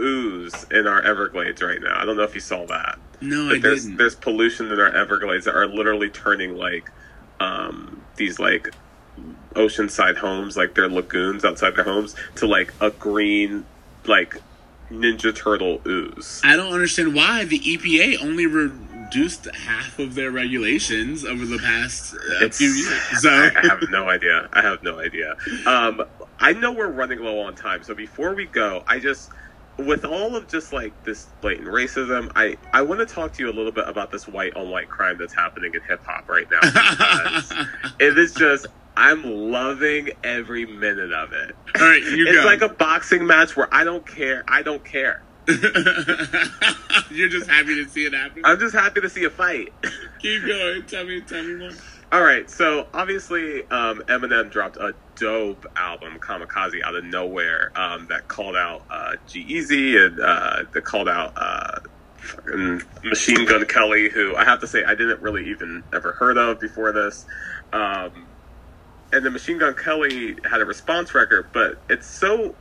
[0.02, 1.99] ooze in our Everglades right now.
[2.02, 2.97] I don't know if you saw that.
[3.22, 3.97] no, I there's didn't.
[3.97, 6.89] there's pollution in our Everglades that are literally turning like
[7.39, 8.70] um, these like
[9.54, 13.66] oceanside homes, like their lagoons outside their homes, to like a green
[14.06, 14.36] like
[14.89, 16.41] Ninja Turtle ooze.
[16.43, 22.16] I don't understand why the EPA only reduced half of their regulations over the past
[22.41, 23.22] uh, few years.
[23.22, 24.49] So I, I have no idea.
[24.54, 25.36] I have no idea.
[25.66, 26.04] Um,
[26.39, 29.30] I know we're running low on time, so before we go, I just,
[29.78, 33.49] with all of just like this blatant racism, I I want to talk to you
[33.49, 36.47] a little bit about this white on white crime that's happening in hip hop right
[36.51, 36.59] now.
[36.61, 37.53] Because
[37.99, 38.67] it is just.
[38.97, 41.55] I'm loving every minute of it.
[41.80, 42.45] All right, you it's go.
[42.45, 44.43] like a boxing match where I don't care.
[44.49, 45.24] I don't care.
[45.47, 48.43] You're just happy to see it happen.
[48.43, 49.72] I'm just happy to see a fight.
[50.19, 50.84] Keep going.
[50.84, 51.72] Tell me, tell me more.
[52.12, 58.07] All right, so obviously um, Eminem dropped a dope album, Kamikaze, out of nowhere um,
[58.07, 61.80] that called out uh, G-Eazy and uh, that called out uh,
[63.01, 66.59] Machine Gun Kelly, who I have to say I didn't really even ever heard of
[66.59, 67.26] before this.
[67.72, 68.28] Um,
[69.14, 72.55] and the Machine Gun Kelly had a response record, but it's so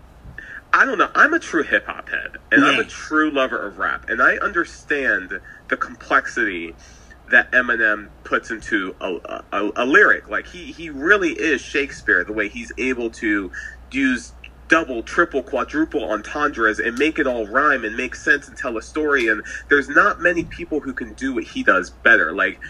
[0.72, 1.10] I don't know.
[1.16, 4.36] I'm a true hip hop head, and I'm a true lover of rap, and I
[4.36, 6.76] understand the complexity
[7.30, 9.18] that Eminem puts into a,
[9.52, 10.28] a, a lyric.
[10.28, 12.24] Like he he really is Shakespeare.
[12.24, 13.52] The way he's able to
[13.92, 14.34] use
[14.68, 18.82] double, triple, quadruple entendres and make it all rhyme and make sense and tell a
[18.82, 19.28] story.
[19.28, 22.34] And there's not many people who can do what he does better.
[22.34, 22.60] Like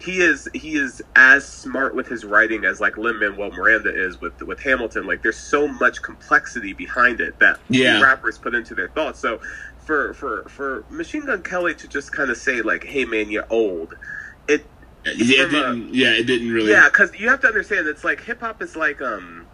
[0.00, 4.20] he is he is as smart with his writing as like Lin Manuel Miranda is
[4.20, 5.06] with with Hamilton.
[5.06, 8.00] Like there's so much complexity behind it that Yeah.
[8.02, 9.20] rappers put into their thoughts.
[9.20, 9.40] So
[9.84, 13.46] for for for Machine Gun Kelly to just kind of say like, "Hey man, you're
[13.50, 13.94] old,"
[14.48, 14.64] it
[15.04, 15.94] Yeah, it didn't.
[15.94, 16.70] Yeah, it didn't really.
[16.70, 19.46] yeah, because you have to understand it's like hip hop is like um,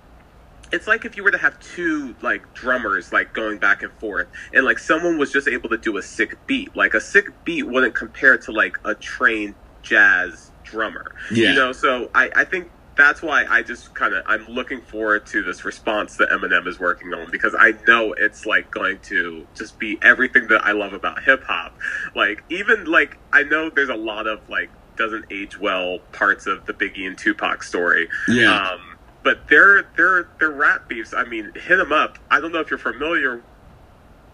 [0.73, 4.27] it's like if you were to have two like drummers like going back and forth,
[4.53, 6.75] and like someone was just able to do a sick beat.
[6.77, 11.15] Like a sick beat wouldn't compare to like a trained jazz drummer.
[11.31, 11.51] Yeah.
[11.51, 12.71] You know, so I I think.
[12.97, 16.81] That's why I just kind of I'm looking forward to this response that Eminem is
[16.81, 20.93] working on because I know it's like going to just be everything that I love
[20.93, 21.77] about hip hop.
[22.15, 26.65] Like even like I know there's a lot of like doesn't age well parts of
[26.67, 28.09] the Biggie and Tupac story.
[28.29, 28.71] Yeah.
[28.71, 31.13] Um, but their their their rap beefs.
[31.13, 32.19] I mean, hit them up.
[32.31, 33.43] I don't know if you're familiar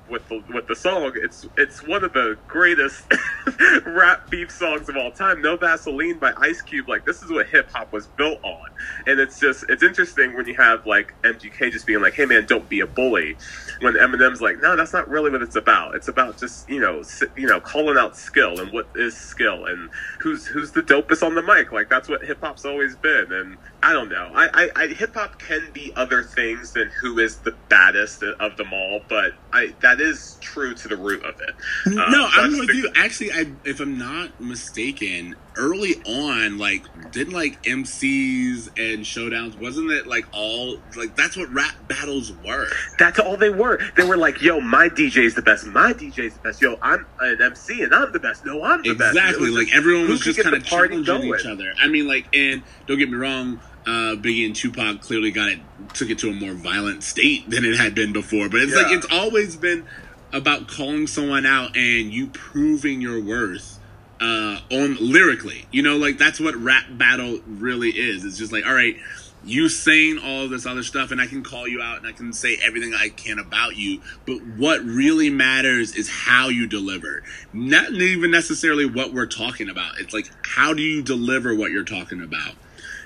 [0.09, 1.13] with the with the song.
[1.17, 3.05] It's it's one of the greatest
[3.87, 5.43] rap beef songs of all time.
[5.43, 6.89] No Vaseline by Ice Cube.
[6.89, 8.69] Like this is what hip hop was built on,
[9.07, 12.47] and it's just it's interesting when you have like MGK just being like, "Hey man,
[12.47, 13.37] don't be a bully,"
[13.81, 15.95] when Eminem's like, "No, that's not really what it's about.
[15.95, 17.03] It's about just you know
[17.37, 19.91] you know calling out skill and what is skill and
[20.21, 21.73] who's who's the dopest on the mic.
[21.73, 23.33] Like that's what hip hop's always been.
[23.33, 24.31] And I don't know.
[24.33, 28.57] I, I, I hip hop can be other things than who is the baddest of
[28.57, 31.55] them all, but I that is true to the root of it.
[31.87, 32.93] Um, no, I'm with think- you.
[32.95, 39.91] Actually, I, if I'm not mistaken, early on, like, didn't like MCs and showdowns, wasn't
[39.91, 42.69] it like all like that's what rap battles were?
[42.99, 43.81] That's all they were.
[43.97, 45.67] They were like, "Yo, my DJ is the best.
[45.67, 46.63] My DJ is the best.
[46.63, 48.47] Yo, I'm an MC and I'm the best.
[48.47, 49.51] No, I'm the best." Exactly.
[49.51, 51.35] Like everyone was just kind of challenging going?
[51.35, 51.75] each other.
[51.81, 55.59] I mean, like, and don't get me wrong, uh, Biggie and Tupac clearly got it,
[55.95, 58.49] took it to a more violent state than it had been before.
[58.49, 59.87] But it's like it's always been
[60.33, 63.79] about calling someone out and you proving your worth
[64.21, 65.67] uh, on lyrically.
[65.71, 68.25] You know, like that's what rap battle really is.
[68.25, 68.97] It's just like, all right,
[69.45, 72.33] you saying all this other stuff, and I can call you out and I can
[72.33, 74.01] say everything I can about you.
[74.27, 77.23] But what really matters is how you deliver,
[77.53, 79.99] not even necessarily what we're talking about.
[79.99, 82.55] It's like how do you deliver what you're talking about.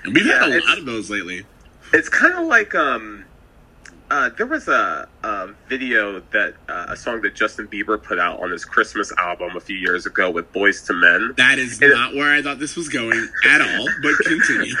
[0.07, 1.45] And we've Yeah, had a lot of those lately.
[1.93, 3.25] It's kind of like um,
[4.09, 8.41] uh, there was a, a video that uh, a song that Justin Bieber put out
[8.41, 11.33] on his Christmas album a few years ago with Boyz II Men.
[11.37, 13.87] That is It- not where I thought this was going at all.
[14.01, 14.73] But continue.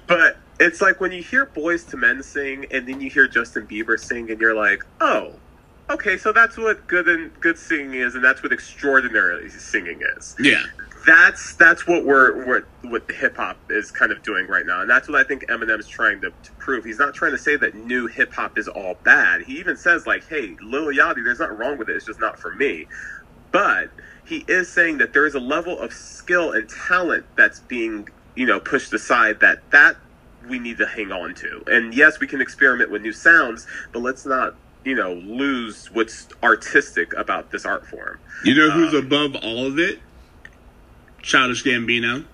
[0.06, 3.66] But it's like when you hear Boyz II Men sing and then you hear Justin
[3.66, 5.32] Bieber sing and you're like, oh,
[5.90, 10.34] okay, so that's what good and good singing is, and that's what extraordinary singing is.
[10.40, 10.62] yeah.
[11.06, 14.90] That's that's what we're, we're what hip hop is kind of doing right now, and
[14.90, 16.84] that's what I think Eminem's trying to, to prove.
[16.84, 19.42] He's not trying to say that new hip hop is all bad.
[19.42, 21.96] He even says like, "Hey, Lil Yachty, there's nothing wrong with it.
[21.96, 22.86] It's just not for me."
[23.52, 23.90] But
[24.26, 28.46] he is saying that there is a level of skill and talent that's being you
[28.46, 29.96] know pushed aside that that
[30.48, 31.62] we need to hang on to.
[31.68, 36.28] And yes, we can experiment with new sounds, but let's not you know lose what's
[36.42, 38.18] artistic about this art form.
[38.44, 40.00] You know who's Uh, above all of it?
[41.26, 42.24] Childish Gambino.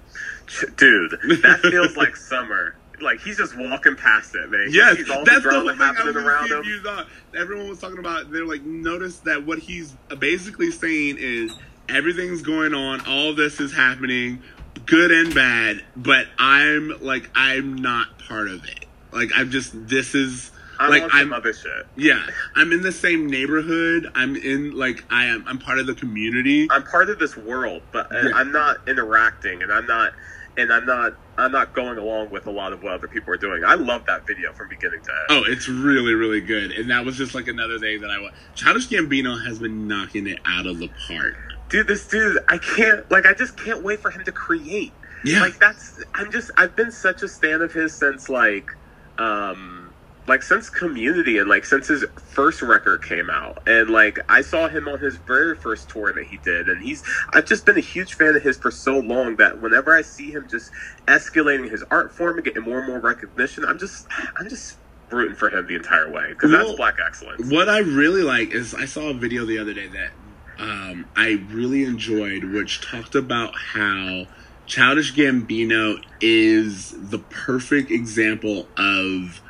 [0.76, 1.10] Dude,
[1.42, 2.76] that feels like summer.
[3.00, 4.68] Like he's just walking past it, man.
[4.70, 5.80] Yes, sees all that's the the whole thing.
[5.80, 7.06] I happening was around him.
[7.36, 8.30] Everyone was talking about.
[8.30, 11.52] They're like, notice that what he's basically saying is
[11.88, 13.00] everything's going on.
[13.06, 14.42] All this is happening,
[14.86, 15.82] good and bad.
[15.96, 18.84] But I'm like, I'm not part of it.
[19.10, 19.72] Like, I'm just.
[19.88, 21.32] This is I'm like on some I'm.
[21.32, 21.86] other shit.
[21.96, 22.24] Yeah,
[22.56, 24.10] I'm in the same neighborhood.
[24.14, 25.44] I'm in like I am.
[25.46, 26.68] I'm part of the community.
[26.70, 28.30] I'm part of this world, but uh, Yeah.
[28.34, 30.12] I'm not interacting, and I'm not,
[30.56, 33.38] and I'm not, I'm not going along with a lot of what other people are
[33.38, 33.64] doing.
[33.64, 35.26] I love that video from beginning to end.
[35.30, 36.72] Oh, it's really, really good.
[36.72, 40.26] And that was just like another thing that I wa Childish Gambino has been knocking
[40.26, 41.36] it out of the park.
[41.68, 44.92] Dude, this dude, I can't, like, I just can't wait for him to create.
[45.24, 45.40] Yeah.
[45.40, 48.70] Like that's, I'm just, I've been such a fan of his since like,
[49.18, 49.81] um,
[50.26, 54.68] like since Community and like since his first record came out, and like I saw
[54.68, 57.02] him on his very first tour that he did, and he's,
[57.32, 60.30] I've just been a huge fan of his for so long that whenever I see
[60.30, 60.70] him just
[61.06, 64.06] escalating his art form and getting more and more recognition, I'm just,
[64.38, 64.76] I'm just
[65.10, 67.50] rooting for him the entire way because Well, that's black excellence.
[67.50, 70.10] What I really like is I saw a video the other day that
[70.58, 74.26] um, I really enjoyed, which talked about how
[74.66, 79.42] Childish Gambino is the perfect example of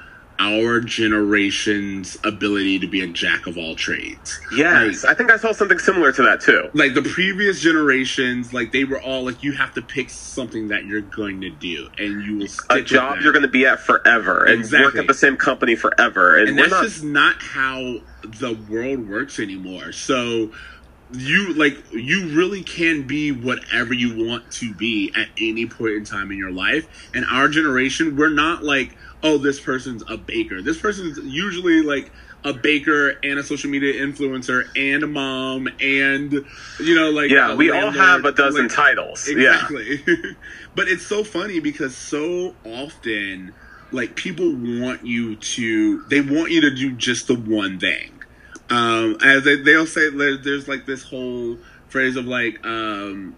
[0.43, 4.41] our generation's ability to be a jack of all trades.
[4.57, 6.69] Yes, I think I saw something similar to that too.
[6.75, 10.85] like the previous generations, like they were all like you have to pick something that
[10.85, 14.45] you're going to do, and you will a job you're going to be at forever
[14.45, 18.59] and work at the same company forever and, and that's not just not how the
[18.69, 19.93] world works anymore.
[19.93, 20.51] So
[21.13, 26.05] you like you really can be whatever you want to be at any point in
[26.05, 27.11] time in your life.
[27.15, 30.63] And our generation, we're not like, oh, this person's a baker.
[30.63, 32.11] This person's usually like
[32.45, 36.33] a baker and a social media influencer and a mom and
[36.81, 40.01] you know like yeah we all have a dozen like- titles yeah Exactly.
[40.75, 43.55] but it's so funny because so often,
[43.93, 48.22] like, people want you to, they want you to do just the one thing.
[48.73, 51.59] Um, as they, they'll say, there, there's like this whole
[51.89, 53.37] phrase of like, um,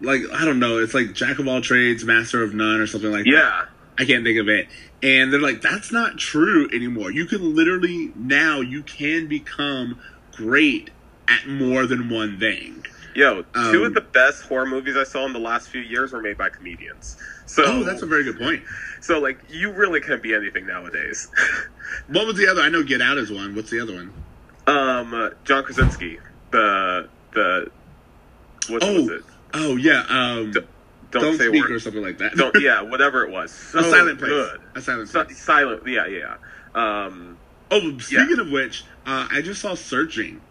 [0.00, 3.10] like, I don't know, it's like jack of all trades, master of none, or something
[3.10, 3.30] like that.
[3.30, 3.64] yeah
[3.98, 4.68] I can't think of it.
[5.02, 7.10] And they're like, that's not true anymore.
[7.10, 9.98] You can literally, now, you can become
[10.32, 10.90] great
[11.28, 12.84] at more than one thing.
[13.16, 16.12] Yo two Um, of the best horror movies i saw in the last few years
[16.12, 18.62] were made by comedians so Oh, that's a very good point.
[19.02, 21.28] so like you really can't be anything nowadays
[22.08, 22.62] What was the other?
[22.62, 23.54] I know Get Out is one.
[23.56, 24.14] What's the other one?
[24.68, 26.18] um uh, john krasinski
[26.52, 27.66] the the
[28.68, 29.22] what Oh, was it
[29.54, 30.60] Oh yeah, um, D-
[31.12, 32.36] don't, don't, say speak or something like that.
[32.36, 34.32] don't yeah whatever it was so a silent place.
[34.32, 35.38] good A silent Si- place.
[35.40, 36.36] silent yeah yeah
[36.74, 37.40] um
[37.70, 40.42] Oh, speaking of which, uh, I just saw Searching.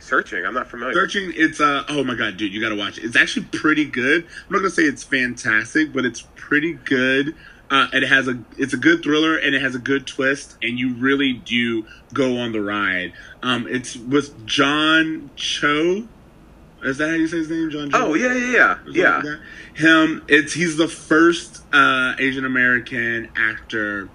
[0.00, 1.32] Searching i'm not familiar Searching.
[1.34, 3.04] It's uh oh my god, dude, you gotta watch it.
[3.04, 4.24] It's actually pretty good.
[4.24, 7.34] I'm not gonna say it's fantastic, but it's pretty good.
[7.70, 10.56] Uh, and it has a it's a good thriller and it has a good twist
[10.62, 13.12] and you really do go on the ride.
[13.42, 16.06] Um, it's with John Cho.
[16.82, 17.90] Is that how you say his name, John?
[17.90, 18.06] Cho?
[18.06, 19.38] oh yeah yeah yeah yeah like.
[19.74, 20.24] Him.
[20.28, 24.08] It's he's the first uh, Asian American actor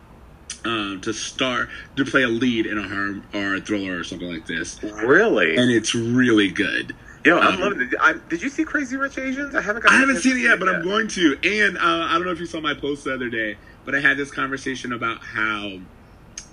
[0.65, 4.31] um, to star to play a lead in a horror or a thriller or something
[4.31, 6.95] like this, really and it's really good.
[7.23, 7.95] Yo, I'm Um, loving it.
[7.99, 9.55] I, did you see Crazy Rich Asians?
[9.55, 9.81] I haven't.
[9.81, 11.37] Got I haven't seen it see yet, but I'm going to.
[11.43, 13.99] And uh, I don't know if you saw my post the other day, but I
[13.99, 15.79] had this conversation about how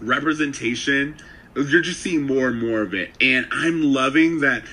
[0.01, 1.17] representation,
[1.55, 3.11] you're just seeing more and more of it.
[3.21, 4.65] And I'm loving that.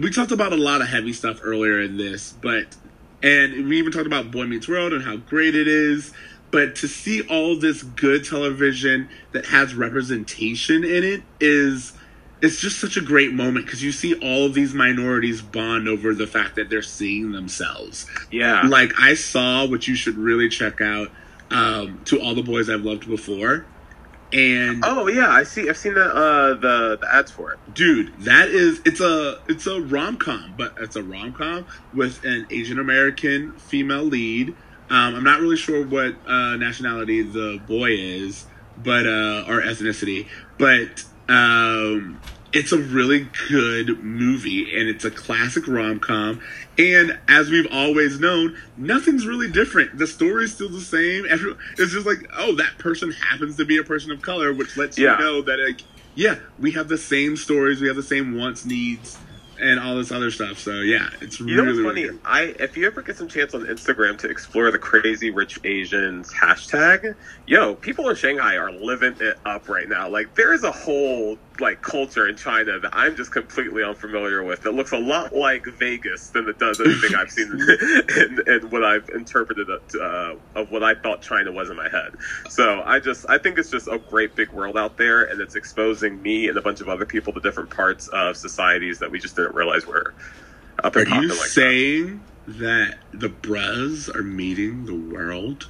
[0.00, 2.76] We talked about a lot of heavy stuff earlier in this, but,
[3.22, 6.12] and we even talked about Boy Meets World and how great it is.
[6.50, 11.92] But to see all this good television that has representation in it is
[12.40, 16.14] it's just such a great moment because you see all of these minorities bond over
[16.14, 18.06] the fact that they're seeing themselves.
[18.30, 18.62] Yeah.
[18.62, 21.10] Like I saw, which you should really check out,
[21.50, 23.64] um, to all the boys I've loved before,
[24.32, 25.68] and oh yeah, I see.
[25.68, 27.58] I've seen the uh, the the ads for it.
[27.72, 32.22] dude, that is it's a it's a rom com, but it's a rom com with
[32.24, 34.54] an Asian American female lead.
[34.90, 38.46] Um, I'm not really sure what uh, nationality the boy is,
[38.82, 40.26] but uh, or ethnicity,
[40.58, 42.20] but um,
[42.52, 46.40] it's a really good movie and it's a classic rom-com
[46.78, 52.06] and as we've always known nothing's really different the story's still the same it's just
[52.06, 55.18] like oh that person happens to be a person of color which lets Yeah.
[55.18, 55.82] you know that like
[56.14, 59.18] yeah we have the same stories we have the same wants needs
[59.60, 62.18] and all this other stuff so yeah it's You really know what's funny?
[62.24, 66.32] I if you ever get some chance on Instagram to explore the crazy rich Asians
[66.32, 67.14] hashtag,
[67.46, 70.08] yo, people in Shanghai are living it up right now.
[70.08, 74.62] Like there is a whole like culture in China that I'm just completely unfamiliar with.
[74.62, 77.52] That looks a lot like Vegas than it does anything I've seen
[78.16, 82.14] in, in what I've interpreted uh, of what I thought China was in my head.
[82.48, 85.54] So I just I think it's just a great big world out there, and it's
[85.54, 89.18] exposing me and a bunch of other people to different parts of societies that we
[89.18, 90.14] just didn't realize were
[90.82, 95.68] up are and popping you like saying that the bros are meeting the world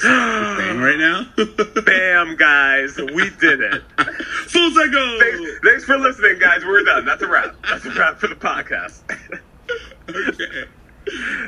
[0.00, 1.26] thing right now
[1.84, 3.82] Bam, guys, we did it.
[4.46, 6.64] full cycle Thanks, thanks for listening, guys.
[6.64, 7.04] We're done.
[7.04, 7.54] That's a wrap.
[7.68, 9.00] That's a wrap for the podcast.
[10.08, 10.68] okay.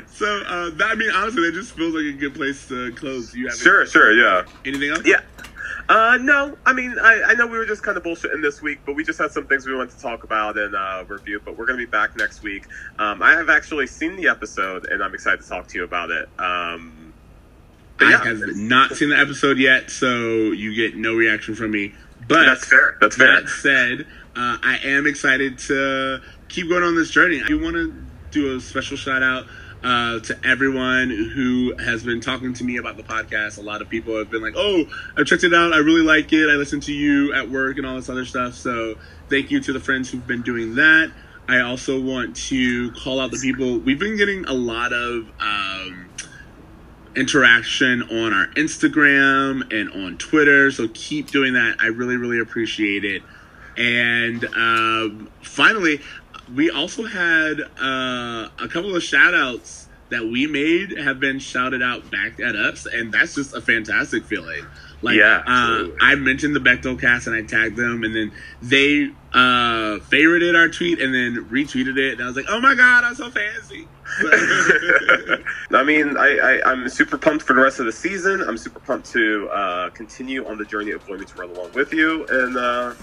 [0.07, 3.33] So uh, that I mean, honestly, that just feels like a good place to close.
[3.33, 4.45] You have sure, sure, yeah.
[4.65, 5.05] anything else?
[5.05, 5.21] Yeah.
[5.89, 8.79] Uh, no, I mean, I, I know we were just kind of bullshitting this week,
[8.85, 11.41] but we just had some things we wanted to talk about and uh, review.
[11.43, 12.67] But we're going to be back next week.
[12.99, 16.09] Um, I have actually seen the episode, and I'm excited to talk to you about
[16.09, 16.29] it.
[16.39, 17.02] Um,
[17.99, 21.93] but I have not seen the episode yet, so you get no reaction from me.
[22.27, 22.97] But that's fair.
[23.01, 23.41] That's fair.
[23.41, 27.41] that said, uh, I am excited to keep going on this journey.
[27.43, 27.93] I do want to
[28.31, 29.45] do a special shout out
[29.83, 33.57] uh, to everyone who has been talking to me about the podcast.
[33.57, 34.85] A lot of people have been like, "Oh,
[35.17, 35.73] I checked it out.
[35.73, 36.49] I really like it.
[36.49, 38.95] I listen to you at work and all this other stuff." So,
[39.29, 41.11] thank you to the friends who've been doing that.
[41.47, 43.77] I also want to call out the people.
[43.79, 46.09] We've been getting a lot of um,
[47.15, 50.71] interaction on our Instagram and on Twitter.
[50.71, 51.77] So keep doing that.
[51.79, 53.21] I really, really appreciate it.
[53.77, 56.01] And um, finally,
[56.53, 61.81] we also had uh, a couple of shout outs that we made have been shouted
[61.81, 62.85] out back at us.
[62.85, 64.65] And that's just a fantastic feeling.
[65.03, 65.87] Like, Yeah, uh.
[66.01, 68.31] I mentioned the Bechdel cast and I tagged them, and then
[68.61, 72.13] they uh, favorited our tweet and then retweeted it.
[72.13, 73.87] And I was like, oh my God, I'm so fancy.
[75.71, 78.41] I mean, I, I, I'm super pumped for the rest of the season.
[78.41, 81.93] I'm super pumped to uh, continue on the journey of Boy Meets World along with
[81.93, 82.93] you, and uh,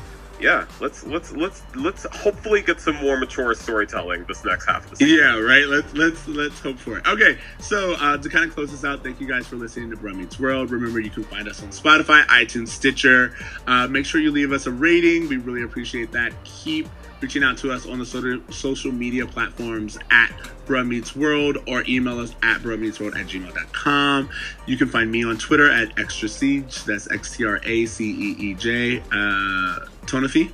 [0.41, 4.91] yeah, let's let's let's let's hopefully get some more mature storytelling this next half of
[4.91, 5.18] the season.
[5.18, 5.66] Yeah, right.
[5.66, 7.07] Let's let's let's hope for it.
[7.07, 9.97] Okay, so uh, to kind of close this out, thank you guys for listening to
[9.97, 10.70] Bruh Meets World.
[10.70, 13.34] Remember, you can find us on Spotify, iTunes, Stitcher.
[13.66, 15.28] Uh, make sure you leave us a rating.
[15.28, 16.32] We really appreciate that.
[16.45, 16.88] Keep
[17.20, 20.32] reaching out to us on the so- social media platforms at
[20.66, 24.30] Bruh Meets World or email us at bruhmeetsworld at gmail.com.
[24.66, 26.84] You can find me on Twitter at Extra Siege.
[26.84, 29.03] That's X T R A C E E J.
[29.12, 29.80] Uh,
[30.11, 30.52] Tonathy.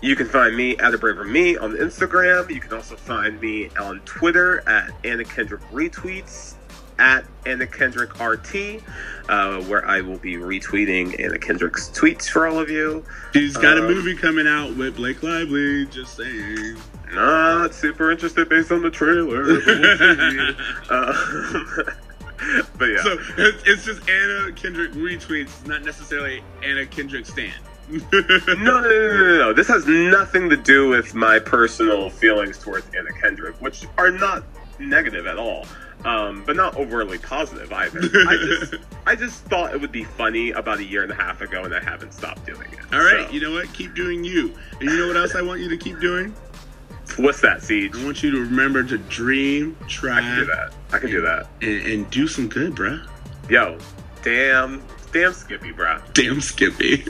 [0.00, 2.50] You can find me at a braver me on Instagram.
[2.52, 6.54] You can also find me on Twitter at Anna Kendrick retweets
[6.98, 8.82] at Anna Kendrick RT,
[9.28, 13.04] uh, where I will be retweeting Anna Kendrick's tweets for all of you.
[13.32, 15.86] She's got a Um, movie coming out with Blake Lively.
[15.86, 16.76] Just saying.
[17.12, 19.44] Not super interested based on the trailer.
[19.44, 20.54] but we'll.
[20.90, 21.92] Uh,
[22.78, 23.02] but yeah.
[23.02, 27.52] So it's, it's just Anna Kendrick retweets, not necessarily Anna Kendrick stan.
[27.88, 29.52] No, no, no, no, no.
[29.52, 34.44] This has nothing to do with my personal feelings towards Anna Kendrick, which are not
[34.78, 35.66] negative at all,
[36.04, 38.00] um, but not overly positive either.
[38.00, 38.74] I just,
[39.06, 41.74] I just thought it would be funny about a year and a half ago, and
[41.74, 42.78] I haven't stopped doing it.
[42.92, 43.72] All right, So, you know what?
[43.72, 44.54] Keep doing you.
[44.80, 46.34] And you know what else I want you to keep doing?
[47.16, 47.94] what's that, Siege?
[47.94, 50.72] I want you to remember to dream, try, I can do that.
[50.92, 51.46] I can do that.
[51.60, 53.06] And, and do some good, bruh.
[53.50, 53.78] Yo,
[54.22, 55.98] damn, damn, Skippy, bro.
[56.14, 57.04] Damn Skippy.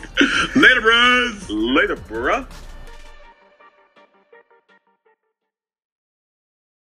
[0.56, 1.50] Later, bros.
[1.50, 2.46] Later, bruh.